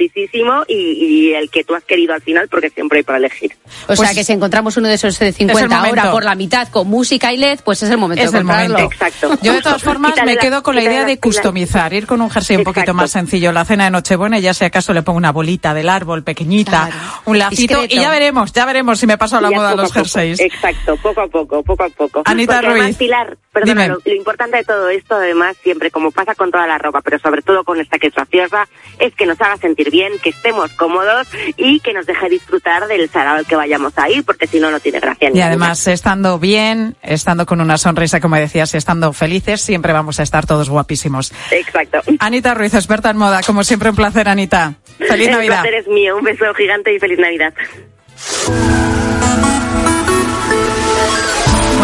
[0.69, 3.53] y, y el que tú has querido al final, porque siempre hay para elegir.
[3.89, 6.89] O sea que si encontramos uno de esos de 50 ahora por la mitad con
[6.89, 8.79] música y LED, pues es el momento Es de el momento.
[8.79, 9.31] Exacto.
[9.43, 12.31] Yo de todas formas me la- quedo con la idea de customizar, ir con un
[12.31, 13.53] jersey un poquito más sencillo.
[13.53, 16.89] La cena de Nochebuena, ya si acaso le pongo una bolita del árbol pequeñita,
[17.25, 17.95] un lacito Discreto.
[17.95, 19.95] y ya veremos, ya veremos si me paso a la moda los poco.
[20.01, 20.41] jerseys.
[20.41, 22.23] Exacto, poco a poco, poco a poco.
[22.25, 22.97] Anita Porque además, Ruiz.
[22.97, 26.79] Pilar, perdona, lo, lo importante de todo esto, además, siempre, como pasa con toda la
[26.79, 30.13] ropa, pero sobre todo con esta que es graciosa, es que nos haga sentir bien,
[30.23, 34.25] que estemos cómodos y que nos deje disfrutar del sarao al que vayamos a ir,
[34.25, 35.47] porque si no, no tiene gracia Y ninguna.
[35.47, 40.23] además, estando bien, estando con una sonrisa, como decías, y estando felices, siempre vamos a
[40.23, 41.33] estar todos guapísimos.
[41.51, 42.01] Exacto.
[42.19, 44.75] Anita Ruiz, experta en moda, como siempre un placer, Anita.
[44.99, 45.61] Feliz El Navidad.
[45.63, 47.53] placer es mío, un beso gigante y feliz Navidad.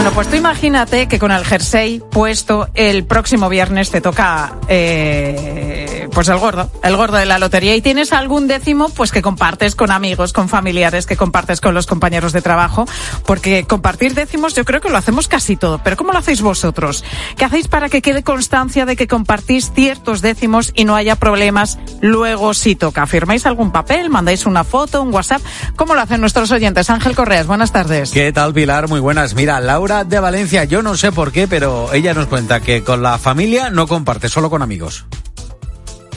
[0.03, 6.09] Bueno, pues tú imagínate que con el jersey puesto el próximo viernes te toca eh,
[6.13, 9.77] pues el gordo, el gordo de la lotería y tienes algún décimo pues que compartes
[9.77, 12.85] con amigos, con familiares, que compartes con los compañeros de trabajo,
[13.27, 17.05] porque compartir décimos yo creo que lo hacemos casi todo, pero ¿cómo lo hacéis vosotros?
[17.37, 21.79] ¿Qué hacéis para que quede constancia de que compartís ciertos décimos y no haya problemas
[22.01, 23.07] luego si toca?
[23.07, 24.11] ¿Firmáis algún papel?
[24.11, 25.43] ¿Mandáis una foto, un WhatsApp?
[25.77, 26.91] ¿Cómo lo hacen nuestros oyentes?
[26.91, 28.11] Ángel Correas, buenas tardes.
[28.11, 28.89] ¿Qué tal, Pilar?
[28.89, 29.37] Muy buenas.
[29.37, 33.03] Mira, Laura de Valencia, yo no sé por qué, pero ella nos cuenta que con
[33.03, 35.05] la familia no comparte, solo con amigos.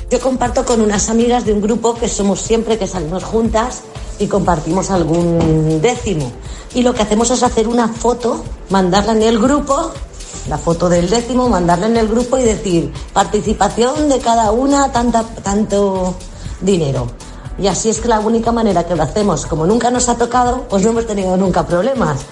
[0.10, 3.82] Yo comparto con unas amigas de un grupo que somos siempre que salimos juntas
[4.18, 6.32] y compartimos algún décimo.
[6.74, 9.92] Y lo que hacemos es hacer una foto, mandarla en el grupo,
[10.48, 15.24] la foto del décimo, mandarla en el grupo y decir participación de cada una, tanta,
[15.24, 16.16] tanto
[16.62, 17.08] dinero.
[17.58, 20.66] Y así es que la única manera que lo hacemos, como nunca nos ha tocado,
[20.70, 22.26] pues no hemos tenido nunca problemas.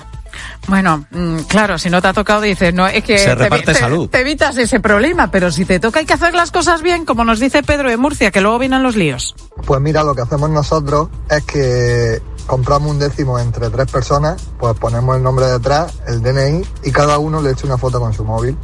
[0.68, 3.66] Bueno, mm, claro, si no te ha tocado, dices, no, es que Se te, reparte
[3.66, 4.10] te- salud.
[4.10, 7.24] te evitas ese problema, pero si te toca hay que hacer las cosas bien, como
[7.26, 9.36] nos dice Pedro de Murcia, que luego vienen los líos.
[9.66, 14.78] Pues mira, lo que hacemos nosotros es que compramos un décimo entre tres personas, pues
[14.78, 18.24] ponemos el nombre detrás, el DNI y cada uno le echa una foto con su
[18.26, 18.58] móvil.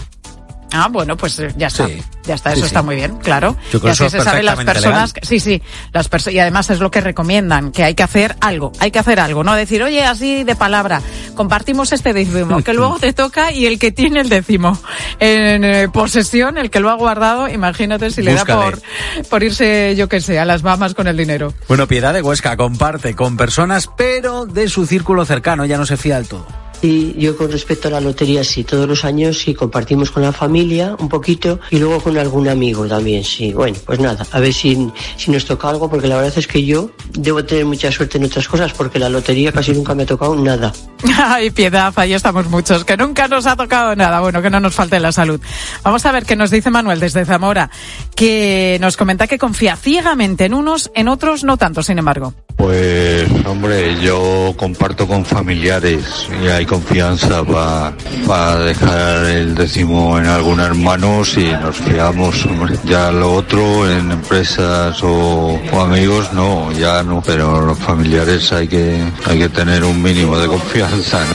[0.71, 1.87] Ah, bueno, pues eh, ya está.
[1.87, 2.01] Sí.
[2.25, 2.67] Ya está, eso sí.
[2.67, 3.55] está muy bien, claro.
[3.73, 5.09] Yo creo y así se saben las personas.
[5.15, 5.27] legal.
[5.27, 5.63] sí, sí.
[5.93, 8.71] Las perso- y además es lo que recomiendan, que hay que hacer algo.
[8.79, 9.43] Hay que hacer algo.
[9.43, 11.01] No decir, oye, así de palabra,
[11.35, 14.77] compartimos este décimo, que luego te toca y el que tiene el décimo
[15.19, 18.79] en eh, posesión, el que lo ha guardado, imagínate si le da por,
[19.29, 21.53] por irse, yo qué sé, a las Bahamas con el dinero.
[21.67, 25.97] Bueno, Piedad de Huesca comparte con personas, pero de su círculo cercano, ya no se
[25.97, 26.45] fía del todo.
[26.81, 30.31] Y yo con respecto a la lotería, sí, todos los años sí compartimos con la
[30.31, 33.51] familia un poquito y luego con algún amigo también, sí.
[33.51, 36.63] Bueno, pues nada, a ver si, si nos toca algo, porque la verdad es que
[36.63, 40.05] yo debo tener mucha suerte en otras cosas, porque la lotería casi nunca me ha
[40.05, 40.71] tocado nada.
[41.17, 44.19] Ay, piedad, ahí estamos muchos, que nunca nos ha tocado nada.
[44.21, 45.39] Bueno, que no nos falte la salud.
[45.83, 47.69] Vamos a ver qué nos dice Manuel desde Zamora,
[48.15, 52.33] que nos comenta que confía ciegamente en unos, en otros no tanto, sin embargo.
[52.55, 57.43] Pues hombre, yo comparto con familiares y hay confianza
[58.27, 62.47] para dejar el décimo en algunas manos y nos fiamos.
[62.85, 69.03] Ya lo otro en empresas o, amigos no, ya no, pero los familiares hay que,
[69.25, 71.25] hay que tener un mínimo de confianza.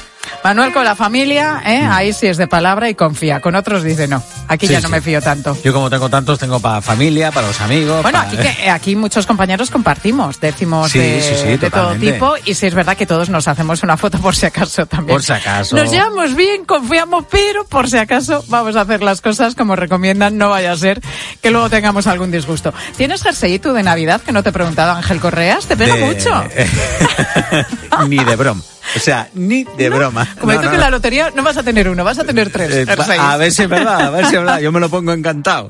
[0.44, 1.88] Manuel con la familia, ¿eh?
[1.90, 4.22] ahí sí es de palabra y confía, con otros dice no.
[4.46, 4.92] Aquí Sí, ya no sí.
[4.92, 5.56] me fío tanto.
[5.64, 8.02] Yo como tengo tantos, tengo para familia, para los amigos.
[8.02, 12.74] Bueno, aquí, que- aquí muchos compañeros compartimos décimos Sí, de, todo tipo y sí es
[12.74, 15.14] verdad que todos nos hacemos una foto por si acaso también.
[15.16, 15.74] Por si acaso.
[15.76, 20.36] Nos llevamos bien, confiamos, pero por si acaso vamos a hacer las cosas como recomiendan,
[20.36, 21.00] no vaya a ser
[21.40, 22.74] que luego tengamos algún disgusto.
[22.98, 25.64] ¿Tienes jersey tú de Navidad que no te he preguntado Ángel Correas?
[25.64, 26.44] Te pega de- mucho.
[28.08, 28.60] ni de broma.
[28.96, 30.28] O sea, ni de broma.
[30.38, 32.70] Como No, no, que la lotería no vas a tener uno, vas a tener tres.
[32.72, 32.86] Eh,
[33.18, 34.60] a ver si es verdad, a ver si es verdad.
[34.60, 35.68] Yo me lo pongo encantado.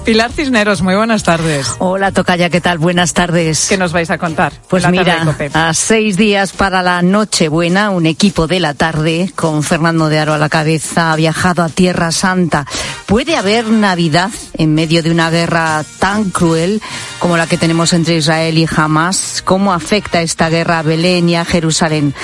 [0.00, 1.76] Pilar Cisneros, muy buenas tardes.
[1.78, 2.78] Hola, Tocaya, ¿qué tal?
[2.78, 3.66] Buenas tardes.
[3.68, 4.52] ¿Qué nos vais a contar?
[4.68, 10.08] Pues mira, a seis días para la Nochebuena, un equipo de la tarde, con Fernando
[10.08, 12.66] de Aro a la cabeza, ha viajado a Tierra Santa.
[13.06, 16.80] ¿Puede haber Navidad en medio de una guerra tan cruel
[17.18, 19.42] como la que tenemos entre Israel y Hamas?
[19.44, 22.14] ¿Cómo afecta esta guerra a Belén y a Jerusalén?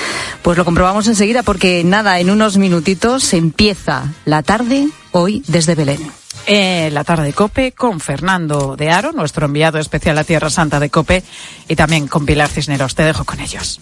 [0.41, 6.18] Pues lo comprobamos enseguida porque nada, en unos minutitos empieza la tarde hoy desde Belén.
[6.47, 10.79] Eh, la tarde de Cope con Fernando de Aro, nuestro enviado especial a Tierra Santa
[10.79, 11.23] de Cope,
[11.67, 12.95] y también con Pilar Cisneros.
[12.95, 13.79] Te dejo con ellos.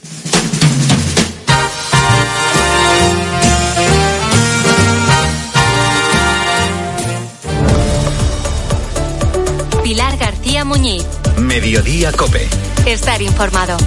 [9.84, 11.06] Pilar García Muñiz.
[11.38, 12.46] Mediodía Cope.
[12.86, 13.78] Estar informado.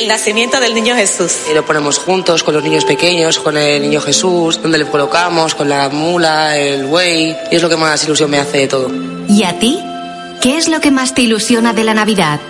[0.00, 1.30] El nacimiento del niño Jesús.
[1.50, 5.54] Y lo ponemos juntos con los niños pequeños, con el niño Jesús, donde le colocamos,
[5.54, 8.90] con la mula, el buey, y es lo que más ilusión me hace de todo.
[9.28, 9.78] ¿Y a ti?
[10.40, 12.40] ¿Qué es lo que más te ilusiona de la Navidad?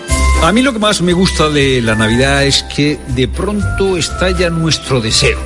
[0.45, 4.49] A mí lo que más me gusta de la Navidad es que de pronto estalla
[4.49, 5.41] nuestro deseo.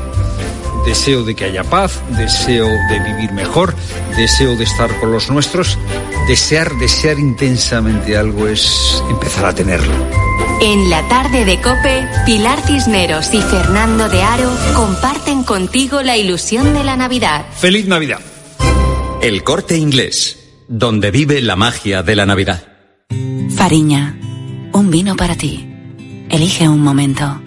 [0.84, 3.74] Deseo de que haya paz, deseo de vivir mejor,
[4.16, 5.78] deseo de estar con los nuestros.
[6.28, 9.94] Desear, desear intensamente algo es empezar a tenerlo.
[10.60, 16.74] En la tarde de Cope, Pilar Cisneros y Fernando de Aro comparten contigo la ilusión
[16.74, 17.46] de la Navidad.
[17.56, 18.20] ¡Feliz Navidad!
[19.20, 22.62] El corte inglés, donde vive la magia de la Navidad.
[23.56, 24.18] Fariña,
[24.72, 25.68] un vino para ti.
[26.30, 27.40] Elige un momento.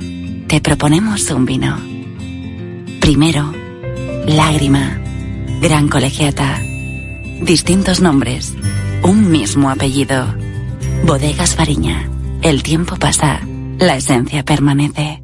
[0.47, 1.86] Te proponemos un vino.
[3.07, 3.53] Primero,
[4.25, 4.99] lágrima,
[5.61, 6.59] gran colegiata.
[7.41, 8.53] Distintos nombres,
[9.01, 10.35] un mismo apellido.
[11.05, 12.09] Bodegas Fariña.
[12.41, 13.39] El tiempo pasa,
[13.79, 15.23] la esencia permanece.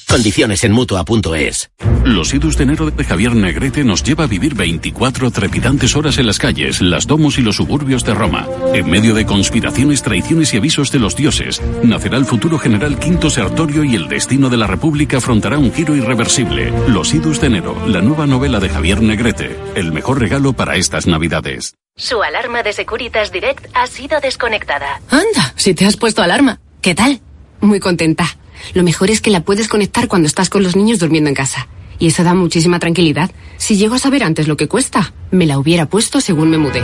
[0.11, 1.71] Condiciones en mutua.es.
[2.03, 6.27] Los idus de enero de Javier Negrete nos lleva a vivir 24 trepidantes horas en
[6.27, 8.45] las calles, las domos y los suburbios de Roma.
[8.73, 13.29] En medio de conspiraciones, traiciones y avisos de los dioses, nacerá el futuro general Quinto
[13.29, 16.73] Sertorio y el destino de la República afrontará un giro irreversible.
[16.89, 21.07] Los idus de enero, la nueva novela de Javier Negrete, el mejor regalo para estas
[21.07, 21.75] navidades.
[21.95, 24.99] Su alarma de Securitas Direct ha sido desconectada.
[25.09, 26.59] Anda, si te has puesto alarma.
[26.81, 27.21] ¿Qué tal?
[27.61, 28.40] Muy contenta.
[28.73, 31.67] Lo mejor es que la puedes conectar cuando estás con los niños durmiendo en casa.
[31.99, 33.31] Y eso da muchísima tranquilidad.
[33.57, 36.83] Si llego a saber antes lo que cuesta, me la hubiera puesto según me mudé.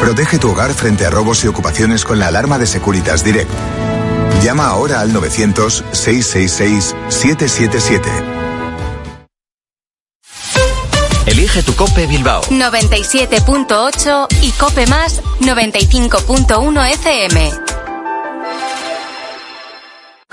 [0.00, 3.50] Protege tu hogar frente a robos y ocupaciones con la alarma de Securitas Direct.
[4.42, 8.00] Llama ahora al 900-666-777.
[11.26, 12.42] Elige tu Cope Bilbao.
[12.42, 17.81] 97.8 y Cope Más 95.1 FM.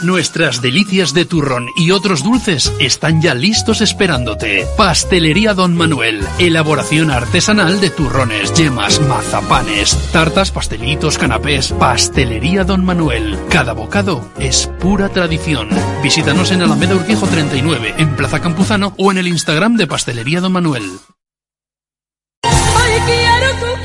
[0.01, 4.65] Nuestras delicias de turrón y otros dulces están ya listos esperándote.
[4.77, 6.25] Pastelería Don Manuel.
[6.39, 11.73] Elaboración artesanal de turrones, yemas, mazapanes, tartas, pastelitos, canapés.
[11.73, 13.37] Pastelería Don Manuel.
[13.49, 15.69] Cada bocado es pura tradición.
[16.01, 20.53] Visítanos en Alameda Urquijo 39, en Plaza Campuzano o en el Instagram de Pastelería Don
[20.53, 20.83] Manuel.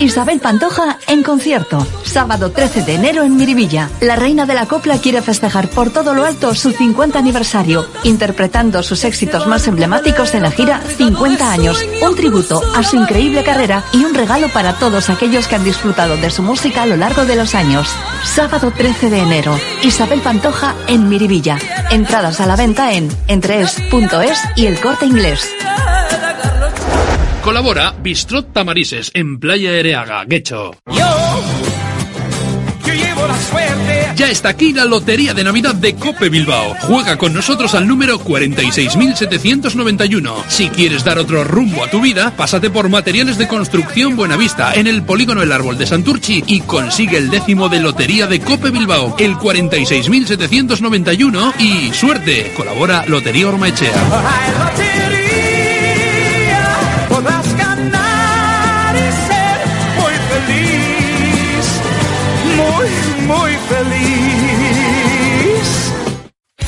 [0.01, 3.89] Isabel Pantoja en concierto, sábado 13 de enero en Miribilla.
[4.01, 8.83] La reina de la copla quiere festejar por todo lo alto su 50 aniversario, interpretando
[8.83, 13.85] sus éxitos más emblemáticos en la gira 50 años, un tributo a su increíble carrera
[13.93, 17.25] y un regalo para todos aquellos que han disfrutado de su música a lo largo
[17.25, 17.89] de los años.
[18.25, 21.59] Sábado 13 de enero, Isabel Pantoja en Miribilla.
[21.91, 25.49] Entradas a la venta en entrees.es y el corte inglés.
[27.45, 30.71] Colabora Bistrot Tamarises en Playa Ereaga, Guecho.
[30.87, 30.95] Yo,
[32.87, 34.13] yo llevo la suerte.
[34.17, 36.75] Ya está aquí la Lotería de Navidad de Cope Bilbao.
[36.81, 40.45] Juega con nosotros al número 46.791.
[40.49, 44.87] Si quieres dar otro rumbo a tu vida, pásate por Materiales de Construcción Buenavista en
[44.87, 49.17] el Polígono El Árbol de Santurchi y consigue el décimo de Lotería de Cope Bilbao,
[49.19, 52.55] el 46.791 y suerte.
[52.57, 53.92] Colabora Lotería Ormaechea.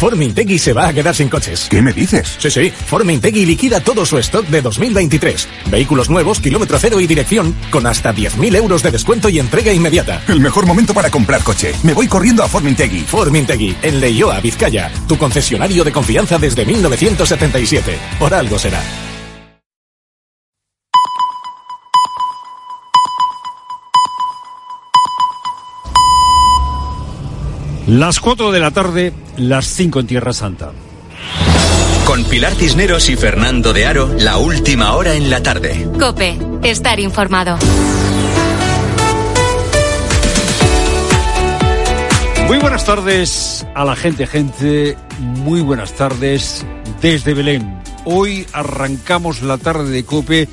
[0.06, 1.66] Formintegui se va a quedar sin coches.
[1.68, 2.36] ¿Qué me dices?
[2.38, 2.70] Sí, sí.
[2.70, 5.48] Formintegui liquida todo su stock de 2023.
[5.68, 10.22] Vehículos nuevos, kilómetro cero y dirección, con hasta 10.000 euros de descuento y entrega inmediata.
[10.28, 11.74] El mejor momento para comprar coche.
[11.82, 13.00] Me voy corriendo a Formintegui.
[13.00, 14.92] Formintegui, en Leioa, Vizcaya.
[15.08, 17.98] Tu concesionario de confianza desde 1977.
[18.20, 19.05] Por algo será.
[27.86, 30.72] Las 4 de la tarde, las 5 en Tierra Santa.
[32.04, 35.88] Con Pilar Cisneros y Fernando de Aro, la última hora en la tarde.
[35.96, 37.56] Cope, estar informado.
[42.48, 44.96] Muy buenas tardes a la gente, gente.
[45.20, 46.66] Muy buenas tardes
[47.00, 47.80] desde Belén.
[48.04, 50.48] Hoy arrancamos la tarde de Cope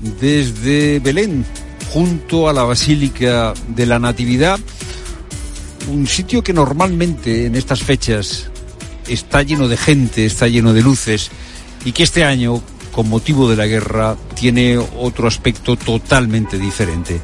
[0.00, 1.44] desde Belén,
[1.92, 4.58] junto a la Basílica de la Natividad.
[5.88, 8.50] Un sitio que normalmente en estas fechas
[9.08, 11.30] está lleno de gente, está lleno de luces
[11.84, 12.60] y que este año,
[12.92, 17.20] con motivo de la guerra, tiene otro aspecto totalmente diferente.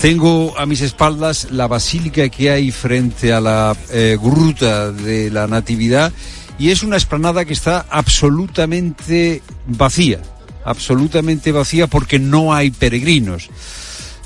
[0.00, 5.46] Tengo a mis espaldas la basílica que hay frente a la eh, gruta de la
[5.46, 6.12] Natividad
[6.58, 10.20] y es una esplanada que está absolutamente vacía,
[10.64, 13.48] absolutamente vacía porque no hay peregrinos.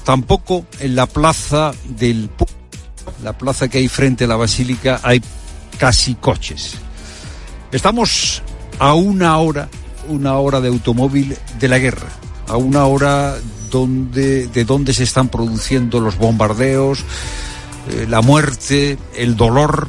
[0.05, 2.29] Tampoco en la plaza del
[3.23, 5.23] la plaza que hay frente a la basílica hay
[5.79, 6.75] casi coches.
[7.73, 8.43] Estamos
[8.79, 9.69] a una hora,
[10.09, 12.09] una hora de automóvil de la guerra,
[12.47, 13.37] a una hora
[13.71, 17.01] donde, de donde se están produciendo los bombardeos,
[17.91, 19.89] eh, la muerte, el dolor.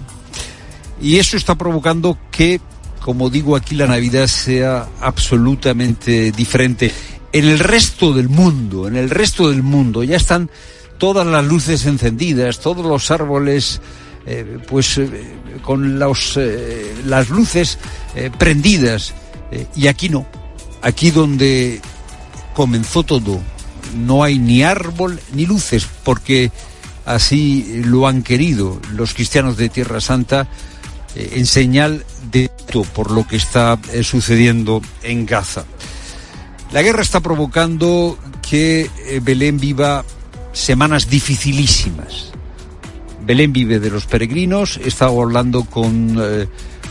[1.01, 2.59] Y eso está provocando que,
[3.01, 6.91] como digo aquí, la Navidad sea absolutamente diferente.
[7.31, 10.49] En el resto del mundo, en el resto del mundo, ya están
[10.99, 13.81] todas las luces encendidas, todos los árboles,
[14.27, 15.09] eh, pues eh,
[15.63, 17.79] con los, eh, las luces
[18.37, 19.13] prendidas.
[19.75, 20.27] Y aquí no.
[20.83, 21.81] Aquí donde
[22.53, 23.39] comenzó todo,
[23.95, 26.51] no hay ni árbol ni luces, porque
[27.05, 30.47] así lo han querido los cristianos de Tierra Santa
[31.15, 35.65] en señal de esto por lo que está sucediendo en Gaza.
[36.71, 38.89] La guerra está provocando que
[39.23, 40.05] Belén viva
[40.59, 42.31] semanas dificilísimas.
[43.21, 44.79] Belén vive de los peregrinos.
[44.83, 46.47] He estado hablando con eh,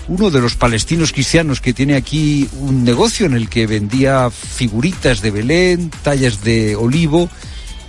[0.09, 5.21] uno de los palestinos cristianos que tiene aquí un negocio en el que vendía figuritas
[5.21, 7.29] de Belén, tallas de olivo,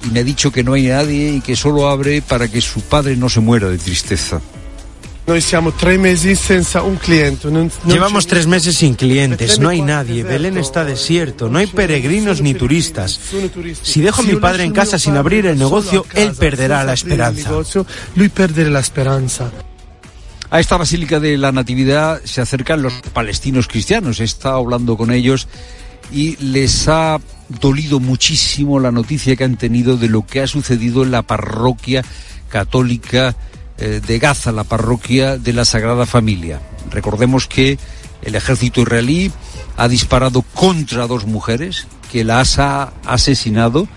[0.05, 2.81] y me ha dicho que no hay nadie y que solo abre para que su
[2.81, 4.41] padre no se muera de tristeza.
[5.29, 7.51] Noi siamo tre mesi senza un cliente.
[7.51, 11.49] non- non Llevamos tres meses sin clientes, no hay Belén nadie, está Belén está desierto,
[11.49, 13.19] no hay peregrinos ni turistas.
[13.83, 17.51] Si dejo a mi padre en casa sin abrir el negocio, él perderá la esperanza.
[18.15, 19.51] lui perdere la speranza.
[20.49, 24.19] A esta Basílica de la Natividad se acercan los palestinos cristianos.
[24.21, 25.47] He estado hablando con ellos
[26.11, 27.19] y les ha
[27.49, 32.03] dolido muchísimo la noticia que han tenido de lo que ha sucedido en la parroquia
[32.49, 33.35] católica
[33.79, 36.61] eh, de Gaza, la parroquia de la Sagrada Familia.
[36.91, 37.77] Recordemos que
[38.21, 39.31] el ejército israelí
[39.77, 43.87] ha disparado contra dos mujeres que las ha asesinado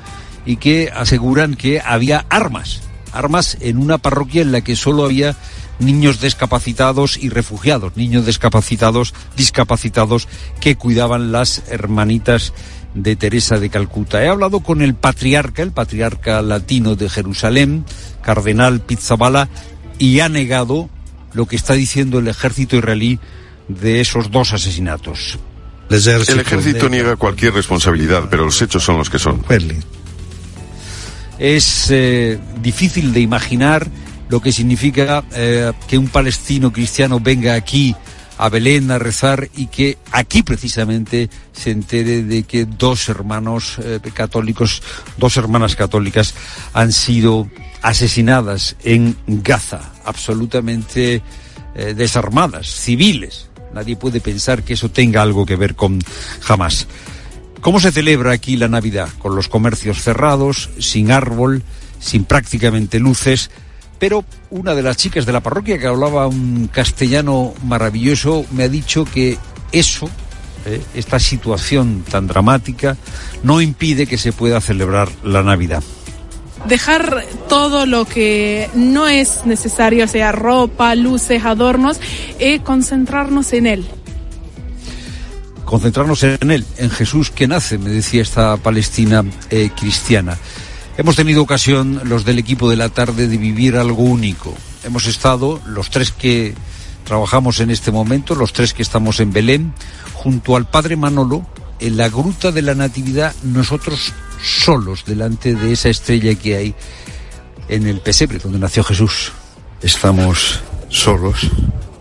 [0.47, 5.37] y que aseguran que había armas, armas en una parroquia en la que solo había
[5.79, 10.29] niños discapacitados y refugiados, niños discapacitados, discapacitados
[10.61, 12.53] que cuidaban las hermanitas
[12.95, 14.23] de Teresa de Calcuta.
[14.23, 17.85] He hablado con el patriarca, el patriarca latino de Jerusalén,
[18.23, 19.49] cardenal Pizzabala,
[19.99, 20.91] y ha negado
[21.33, 23.19] lo que está diciendo el ejército israelí
[23.69, 25.39] de esos dos asesinatos.
[25.89, 29.45] El ejército niega cualquier responsabilidad, pero los hechos son los que son.
[31.39, 33.87] Es eh, difícil de imaginar
[34.29, 37.95] lo que significa eh, que un palestino cristiano venga aquí
[38.43, 44.01] a Belén a rezar y que aquí precisamente se entere de que dos hermanos eh,
[44.13, 44.83] católicos,
[45.17, 46.35] dos hermanas católicas
[46.73, 47.49] han sido
[47.83, 51.23] asesinadas en Gaza, absolutamente
[51.77, 53.49] eh, desarmadas, civiles.
[53.73, 56.03] Nadie puede pensar que eso tenga algo que ver con
[56.49, 56.89] Hamas.
[57.61, 59.09] ¿Cómo se celebra aquí la Navidad?
[59.21, 61.63] Con los comercios cerrados, sin árbol,
[62.01, 63.53] sin prácticamente luces,
[64.03, 68.69] Pero una de las chicas de la parroquia que hablaba un castellano maravilloso me ha
[68.69, 69.39] dicho que
[69.71, 70.11] eso,
[70.67, 72.97] eh, esta situación tan dramática,
[73.45, 75.85] no impide que se pueda celebrar la Navidad
[76.67, 82.01] dejar todo lo que no es necesario, sea ropa, luces, adornos,
[82.41, 83.87] y concentrarnos en Él.
[85.65, 90.37] Concentrarnos en Él, en Jesús que nace, me decía esta Palestina eh, cristiana.
[90.99, 94.55] Hemos tenido ocasión, los del equipo de la tarde, de vivir algo único.
[94.85, 96.55] Hemos estado, los tres que
[97.05, 99.73] trabajamos en este momento, los tres que estamos en Belén,
[100.13, 101.47] junto al Padre Manolo,
[101.81, 104.13] en la gruta de la Natividad, nosotros
[104.43, 106.75] solos delante de esa estrella que hay
[107.69, 109.33] en el pesebre donde nació Jesús.
[109.81, 111.49] Estamos solos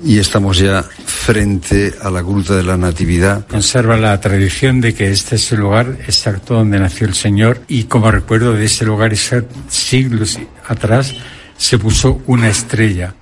[0.03, 3.47] y estamos ya frente a la gruta de la Natividad.
[3.47, 7.83] Conserva la tradición de que este es el lugar exacto donde nació el Señor y
[7.83, 9.13] como recuerdo de ese lugar
[9.67, 11.13] siglos atrás
[11.57, 13.13] se puso una estrella.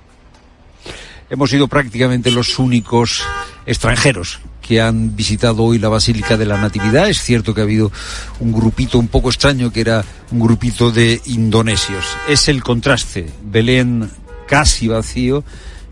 [1.28, 3.22] Hemos sido prácticamente los únicos
[3.66, 7.08] extranjeros que han visitado hoy la Basílica de la Natividad.
[7.08, 7.92] Es cierto que ha habido
[8.40, 12.04] un grupito un poco extraño que era un grupito de indonesios.
[12.28, 13.30] Es el contraste.
[13.44, 14.10] Belén
[14.46, 15.44] casi vacío,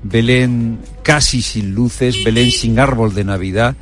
[0.03, 3.77] Belén casi sin luces, Belén sin árbol de Navidad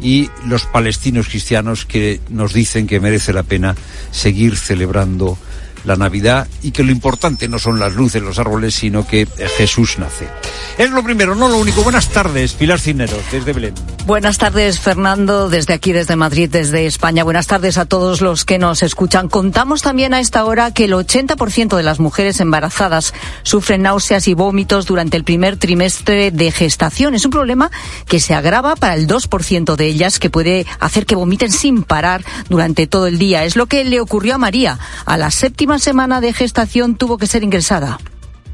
[0.00, 3.74] y los palestinos cristianos que nos dicen que merece la pena
[4.10, 5.38] seguir celebrando
[5.84, 9.98] la Navidad y que lo importante no son las luces, los árboles, sino que Jesús
[9.98, 10.28] nace.
[10.76, 11.82] Es lo primero, no lo único.
[11.82, 13.74] Buenas tardes, Pilar Cineros, desde Belén.
[14.06, 17.22] Buenas tardes, Fernando, desde aquí, desde Madrid, desde España.
[17.22, 19.28] Buenas tardes a todos los que nos escuchan.
[19.28, 23.14] Contamos también a esta hora que el 80% de las mujeres embarazadas
[23.44, 27.14] sufren náuseas y vómitos durante el primer trimestre de gestación.
[27.14, 27.70] Es un problema
[28.06, 32.24] que se agrava para el 2% de ellas, que puede hacer que vomiten sin parar
[32.48, 33.44] durante todo el día.
[33.44, 34.80] Es lo que le ocurrió a María.
[35.06, 37.98] A la séptima semana de gestación tuvo que ser ingresada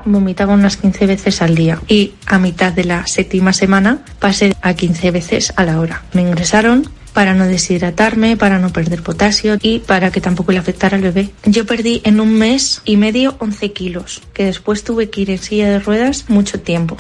[0.05, 4.75] vomitaba unas 15 veces al día y a mitad de la séptima semana pasé a
[4.75, 6.03] 15 veces a la hora.
[6.13, 10.97] Me ingresaron para no deshidratarme, para no perder potasio y para que tampoco le afectara
[10.97, 11.31] al bebé.
[11.45, 15.39] Yo perdí en un mes y medio 11 kilos, que después tuve que ir en
[15.39, 16.97] silla de ruedas mucho tiempo.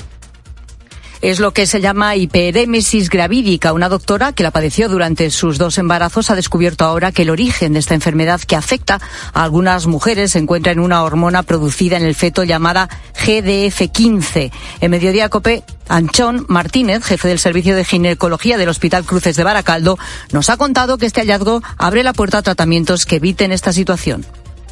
[1.22, 3.74] Es lo que se llama hiperémesis gravídica.
[3.74, 7.74] Una doctora que la padeció durante sus dos embarazos ha descubierto ahora que el origen
[7.74, 8.98] de esta enfermedad que afecta
[9.34, 12.88] a algunas mujeres se encuentra en una hormona producida en el feto llamada
[13.22, 14.50] GDF15.
[14.80, 19.98] En Mediodía Cope, Anchón Martínez, jefe del Servicio de Ginecología del Hospital Cruces de Baracaldo,
[20.32, 24.24] nos ha contado que este hallazgo abre la puerta a tratamientos que eviten esta situación.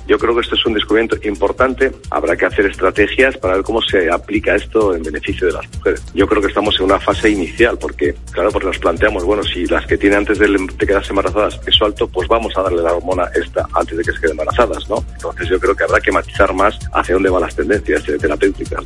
[0.09, 1.93] Yo creo que esto es un descubrimiento importante.
[2.11, 6.03] Habrá que hacer estrategias para ver cómo se aplica esto en beneficio de las mujeres.
[6.15, 9.67] Yo creo que estamos en una fase inicial porque, claro, pues nos planteamos, bueno, si
[9.67, 10.49] las que tienen antes de,
[10.79, 14.21] quedarse embarazadas es alto, pues vamos a darle la hormona esta antes de que se
[14.21, 15.05] queden embarazadas, ¿no?
[15.13, 18.85] Entonces yo creo que habrá que matizar más hacia dónde van las tendencias terapéuticas.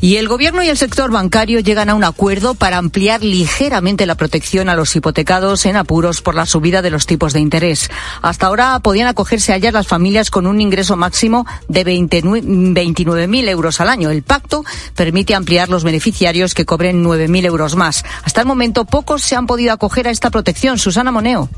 [0.00, 4.14] Y el gobierno y el sector bancario llegan a un acuerdo para ampliar ligeramente la
[4.14, 7.90] protección a los hipotecados en apuros por la subida de los tipos de interés.
[8.22, 13.80] Hasta ahora podían acogerse a ellas las familias con un ingreso máximo de 29.000 euros
[13.80, 14.10] al año.
[14.10, 18.04] El pacto permite ampliar los beneficiarios que cobren 9.000 euros más.
[18.22, 20.78] Hasta el momento pocos se han podido acoger a esta protección.
[20.78, 21.48] Susana Moneo.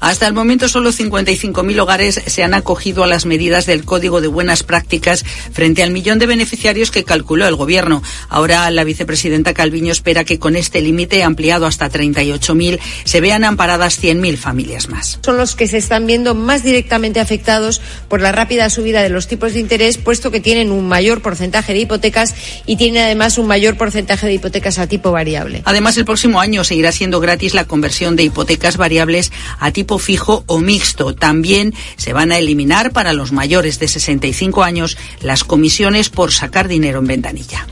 [0.00, 4.28] Hasta el momento solo 55.000 hogares se han acogido a las medidas del Código de
[4.28, 8.02] Buenas Prácticas frente al millón de beneficiarios que calculó el Gobierno.
[8.28, 14.02] Ahora la vicepresidenta Calviño espera que con este límite ampliado hasta 38.000 se vean amparadas
[14.02, 15.18] 100.000 familias más.
[15.24, 19.26] Son los que se están viendo más directamente afectados por la rápida subida de los
[19.26, 22.34] tipos de interés, puesto que tienen un mayor porcentaje de hipotecas
[22.66, 25.62] y tienen además un mayor porcentaje de hipotecas a tipo variable.
[25.64, 30.58] Además, el próximo año seguirá siendo gratis la conversión de hipotecas variables a fijo o
[30.58, 31.14] mixto.
[31.14, 36.68] También se van a eliminar para los mayores de 65 años las comisiones por sacar
[36.68, 37.66] dinero en ventanilla.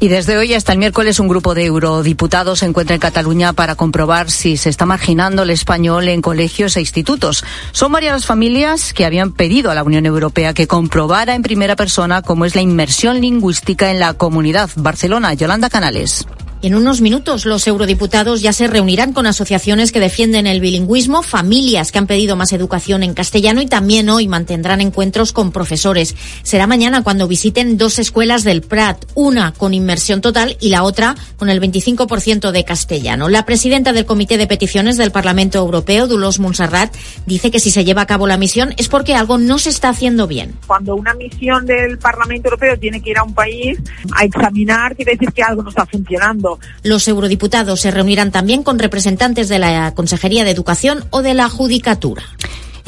[0.00, 3.74] Y desde hoy hasta el miércoles un grupo de eurodiputados se encuentra en Cataluña para
[3.74, 7.44] comprobar si se está marginando el español en colegios e institutos.
[7.72, 11.74] Son varias las familias que habían pedido a la Unión Europea que comprobara en primera
[11.74, 14.70] persona cómo es la inmersión lingüística en la comunidad.
[14.76, 16.26] Barcelona, Yolanda Canales.
[16.60, 21.92] En unos minutos los eurodiputados ya se reunirán con asociaciones que defienden el bilingüismo, familias
[21.92, 26.16] que han pedido más educación en castellano y también hoy mantendrán encuentros con profesores.
[26.42, 29.87] Será mañana cuando visiten dos escuelas del Prat, una con inmersión
[30.20, 33.28] total y la otra con el 25% de castellano.
[33.28, 36.94] La presidenta del Comité de Peticiones del Parlamento Europeo, Dulos Montserrat,
[37.26, 39.88] dice que si se lleva a cabo la misión es porque algo no se está
[39.88, 40.54] haciendo bien.
[40.66, 43.78] Cuando una misión del Parlamento Europeo tiene que ir a un país
[44.14, 46.58] a examinar, quiere decir que algo no está funcionando.
[46.82, 51.48] Los eurodiputados se reunirán también con representantes de la Consejería de Educación o de la
[51.48, 52.22] Judicatura.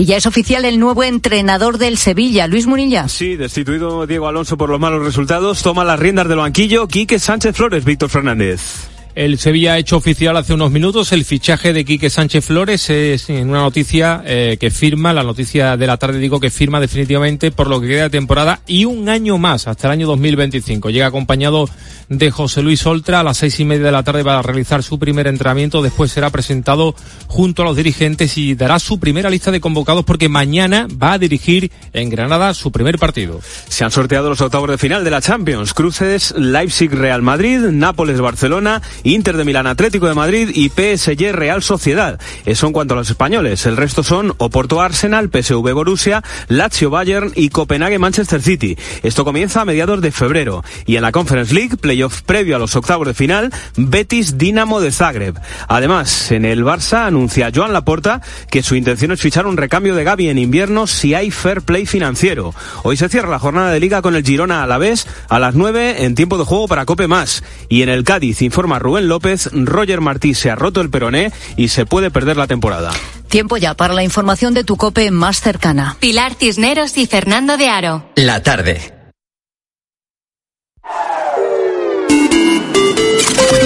[0.01, 3.07] Y ya es oficial el nuevo entrenador del Sevilla, Luis Munilla.
[3.07, 7.55] Sí, destituido Diego Alonso por los malos resultados, toma las riendas del banquillo Quique Sánchez
[7.55, 8.90] Flores, Víctor Fernández.
[9.15, 13.29] El Sevilla ha hecho oficial hace unos minutos el fichaje de Quique Sánchez Flores es
[13.29, 17.51] en una noticia eh, que firma, la noticia de la tarde digo que firma definitivamente
[17.51, 20.91] por lo que queda de temporada y un año más hasta el año 2025.
[20.91, 21.69] Llega acompañado
[22.09, 24.99] de José Luis Oltra a las seis y media de la tarde para realizar su
[24.99, 25.83] primer entrenamiento.
[25.83, 26.95] Después será presentado
[27.27, 31.19] junto a los dirigentes y dará su primera lista de convocados porque mañana va a
[31.19, 33.41] dirigir en Granada su primer partido.
[33.69, 35.75] Se han sorteado los octavos de final de la Champions.
[35.75, 41.63] Cruces Leipzig Real Madrid, Nápoles Barcelona Inter de Milán Atlético de Madrid y PSG Real
[41.63, 42.21] Sociedad.
[42.47, 43.67] Eso en cuanto a los españoles.
[43.67, 48.79] El resto son Oporto Arsenal, PSV Borussia, Lazio Bayern y Copenhague Manchester City.
[49.03, 50.63] Esto comienza a mediados de febrero.
[50.87, 54.93] Y en la Conference League, playoff previo a los octavos de final, Betis Dinamo de
[54.93, 55.41] Zagreb.
[55.67, 60.05] Además, en el Barça anuncia Joan Laporta que su intención es fichar un recambio de
[60.05, 62.55] Gaby en invierno si hay fair play financiero.
[62.85, 65.57] Hoy se cierra la jornada de liga con el Girona a la vez a las
[65.57, 67.43] 9 en tiempo de juego para Cope Más.
[67.69, 71.69] Y en el Cádiz informa Rubén López, Roger Martí se ha roto el peroné y
[71.69, 72.91] se puede perder la temporada.
[73.29, 75.97] Tiempo ya para la información de tu cope más cercana.
[76.01, 78.05] Pilar Cisneros y Fernando de Aro.
[78.17, 78.93] La tarde.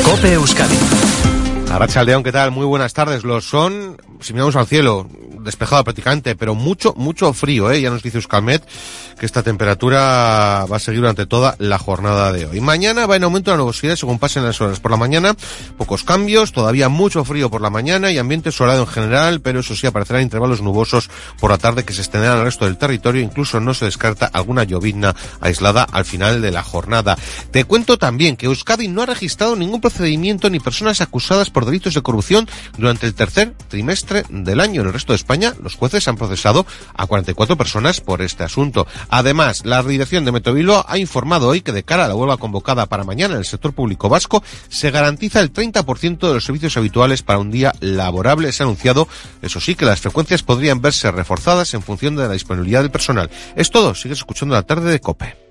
[0.05, 0.77] Cope Euskadi.
[1.70, 2.53] Arracha ¿qué tal?
[2.53, 3.25] Muy buenas tardes.
[3.25, 5.09] Los son, si miramos al cielo,
[5.45, 7.80] despejado prácticamente, pero mucho, mucho frío, ¿eh?
[7.80, 8.62] Ya nos dice Euskalmet
[9.18, 12.61] que esta temperatura va a seguir durante toda la jornada de hoy.
[12.61, 14.80] Mañana va en aumento la nubosidad según pasen las horas.
[14.80, 15.36] Por la mañana,
[15.76, 19.76] pocos cambios, todavía mucho frío por la mañana y ambiente soleado en general, pero eso
[19.76, 23.22] sí aparecerán intervalos nubosos por la tarde que se extenderán al resto del territorio.
[23.22, 27.16] Incluso no se descarta alguna llovizna aislada al final de la jornada.
[27.51, 31.95] Te cuento también que Euskadi no ha registrado ningún procedimiento ni personas acusadas por delitos
[31.95, 34.80] de corrupción durante el tercer trimestre del año.
[34.80, 38.87] En el resto de España, los jueces han procesado a 44 personas por este asunto.
[39.09, 42.87] Además, la dirección de Metovilo ha informado hoy que de cara a la huelga convocada
[42.87, 47.22] para mañana en el sector público vasco, se garantiza el 30% de los servicios habituales
[47.22, 48.53] para un día laborable.
[48.53, 49.09] Se ha anunciado,
[49.43, 53.30] eso sí, que las frecuencias podrían verse reforzadas en función de la disponibilidad del personal.
[53.57, 53.95] Es todo.
[53.95, 55.43] Sigues escuchando la tarde de COPE.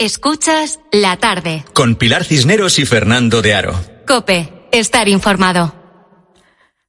[0.00, 1.64] Escuchas la tarde.
[1.72, 3.74] Con Pilar Cisneros y Fernando de Aro.
[4.06, 5.74] Cope, estar informado.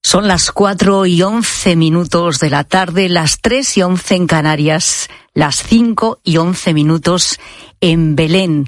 [0.04, 5.10] Son las cuatro y once minutos de la tarde, las tres y once en Canarias,
[5.34, 7.40] las cinco y once minutos
[7.82, 8.68] en Belén.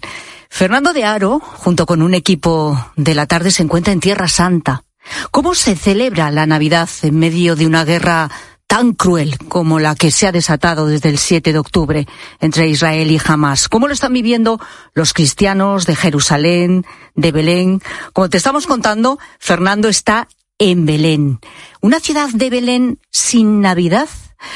[0.49, 4.85] Fernando de Aro, junto con un equipo de la tarde, se encuentra en Tierra Santa.
[5.29, 8.31] ¿Cómo se celebra la Navidad en medio de una guerra
[8.72, 12.07] tan cruel como la que se ha desatado desde el 7 de octubre
[12.39, 13.67] entre Israel y Hamas.
[13.67, 14.61] ¿Cómo lo están viviendo
[14.93, 17.82] los cristianos de Jerusalén, de Belén?
[18.13, 21.41] Como te estamos contando, Fernando está en Belén.
[21.82, 24.07] Una ciudad de Belén sin Navidad.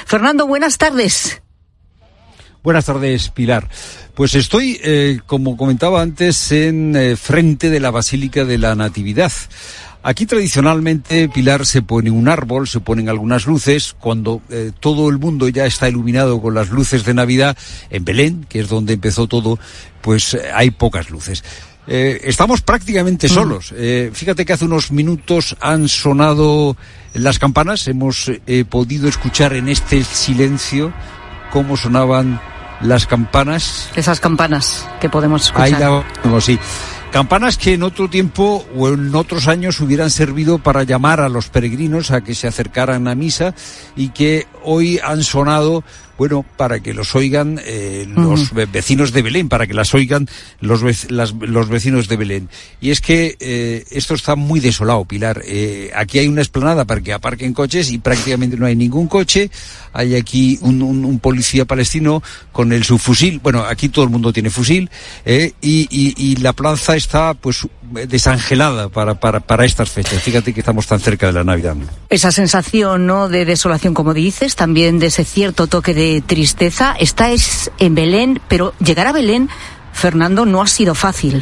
[0.06, 1.42] Fernando, buenas tardes.
[2.64, 3.70] Buenas tardes, Pilar.
[4.14, 9.34] Pues estoy, eh, como comentaba antes, en eh, frente de la Basílica de la Natividad.
[10.08, 13.96] Aquí tradicionalmente, Pilar, se pone un árbol, se ponen algunas luces.
[14.00, 17.58] Cuando eh, todo el mundo ya está iluminado con las luces de Navidad,
[17.90, 19.58] en Belén, que es donde empezó todo,
[20.02, 21.44] pues eh, hay pocas luces.
[21.88, 23.74] Eh, estamos prácticamente solos.
[23.76, 26.78] Eh, fíjate que hace unos minutos han sonado
[27.16, 27.88] las campanas.
[27.88, 30.94] Hemos eh, podido escuchar en este silencio
[31.52, 32.40] cómo sonaban
[32.82, 33.90] las campanas.
[33.96, 35.66] Esas campanas que podemos escuchar.
[35.66, 36.60] Ahí la, sí.
[37.16, 41.48] Campanas que en otro tiempo o en otros años hubieran servido para llamar a los
[41.48, 43.56] peregrinos a que se acercaran a misa
[43.96, 45.86] y que hoy han sonado
[46.18, 48.72] bueno, para que los oigan eh, los uh -huh.
[48.72, 50.28] vecinos de Belén, para que las oigan
[50.62, 52.50] los, las, los vecinos de Belén.
[52.82, 55.42] Y es que eh, esto está muy desolado, Pilar.
[55.46, 59.50] Eh, aquí hay una esplanada para que aparquen coches y prácticamente no hay ningún coche.
[59.94, 63.40] Hay aquí un, un, un policía palestino con el subfusil.
[63.40, 64.90] Bueno, aquí todo el mundo tiene fusil.
[65.26, 67.68] y, y, y, la plaza está pues
[68.08, 70.22] desangelada para, para, para estas fechas.
[70.22, 71.76] Fíjate que estamos tan cerca de la Navidad.
[72.10, 73.30] Esa sensación ¿no?
[73.30, 76.96] de desolación, como dices, también de ese cierto toque de tristeza.
[77.00, 79.50] Estáis en Belén, pero llegar a Belén,
[79.94, 81.42] Fernando, no ha sido fácil.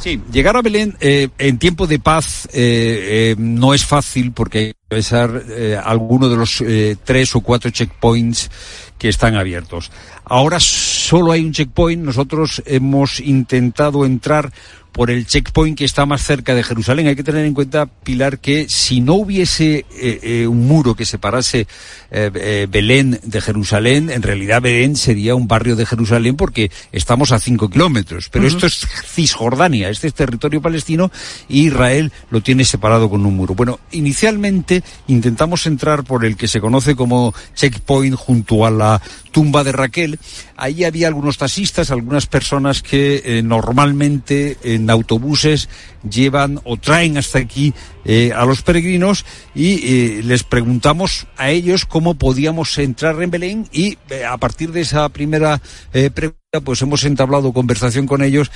[0.00, 4.72] Sí, llegar a Belén eh, en tiempo de paz eh, eh, no es fácil porque
[4.86, 6.64] atravesar eh, alguno de los
[7.04, 8.50] tres o cuatro checkpoints
[8.96, 9.92] que están abiertos.
[10.24, 12.02] Ahora solo hay un checkpoint.
[12.02, 14.50] Nosotros hemos intentado entrar
[14.92, 17.06] por el checkpoint que está más cerca de Jerusalén.
[17.06, 21.04] Hay que tener en cuenta, Pilar, que si no hubiese eh, eh, un muro que
[21.04, 21.66] separase
[22.10, 27.38] eh, Belén de Jerusalén, en realidad Belén sería un barrio de Jerusalén porque estamos a
[27.38, 28.28] cinco kilómetros.
[28.30, 31.10] Pero esto es Cisjordania, este es territorio palestino
[31.48, 33.54] y Israel lo tiene separado con un muro.
[33.54, 39.62] Bueno, inicialmente intentamos entrar por el que se conoce como checkpoint junto a la tumba
[39.62, 40.18] de Raquel.
[40.56, 45.68] Ahí había algunos taxistas, algunas personas que normalmente en autobuses
[46.08, 47.74] llevan o traen hasta aquí
[48.04, 49.24] eh, a los peregrinos
[49.54, 54.72] y eh, les preguntamos a ellos cómo podíamos entrar en Belén y eh, a partir
[54.72, 55.60] de esa primera
[55.92, 58.50] eh, pregunta pues hemos entablado conversación con ellos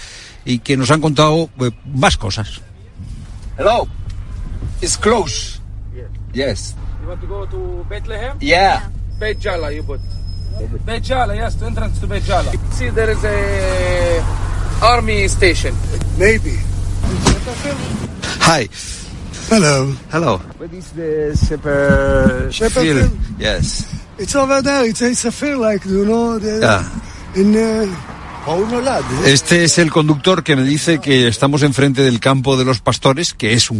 [0.44, 2.60] y que nos han contado eh, más cosas.
[3.56, 3.86] Hello.
[4.80, 5.60] It's close.
[6.32, 6.74] Yes.
[7.02, 8.36] You want to go to Bethlehem?
[8.40, 8.90] Yeah.
[9.20, 10.00] Beit Jala, you put.
[10.84, 12.50] Beit Jala, yes, the entrance to Beit Jala.
[12.72, 15.74] See, there is a army station.
[16.18, 16.56] Maybe.
[18.40, 18.68] Hi.
[19.48, 19.92] Hello.
[20.10, 20.38] Hello.
[20.58, 23.10] What is the shepherd, Shepherd field?
[23.10, 23.18] field?
[23.38, 23.86] Yes.
[24.18, 24.84] It's over there.
[24.86, 27.40] It's, it's a feel like, you know, the, Yeah.
[27.40, 27.86] in uh.
[29.24, 33.32] Este es el conductor que me dice que estamos enfrente del campo de los pastores,
[33.32, 33.72] que es un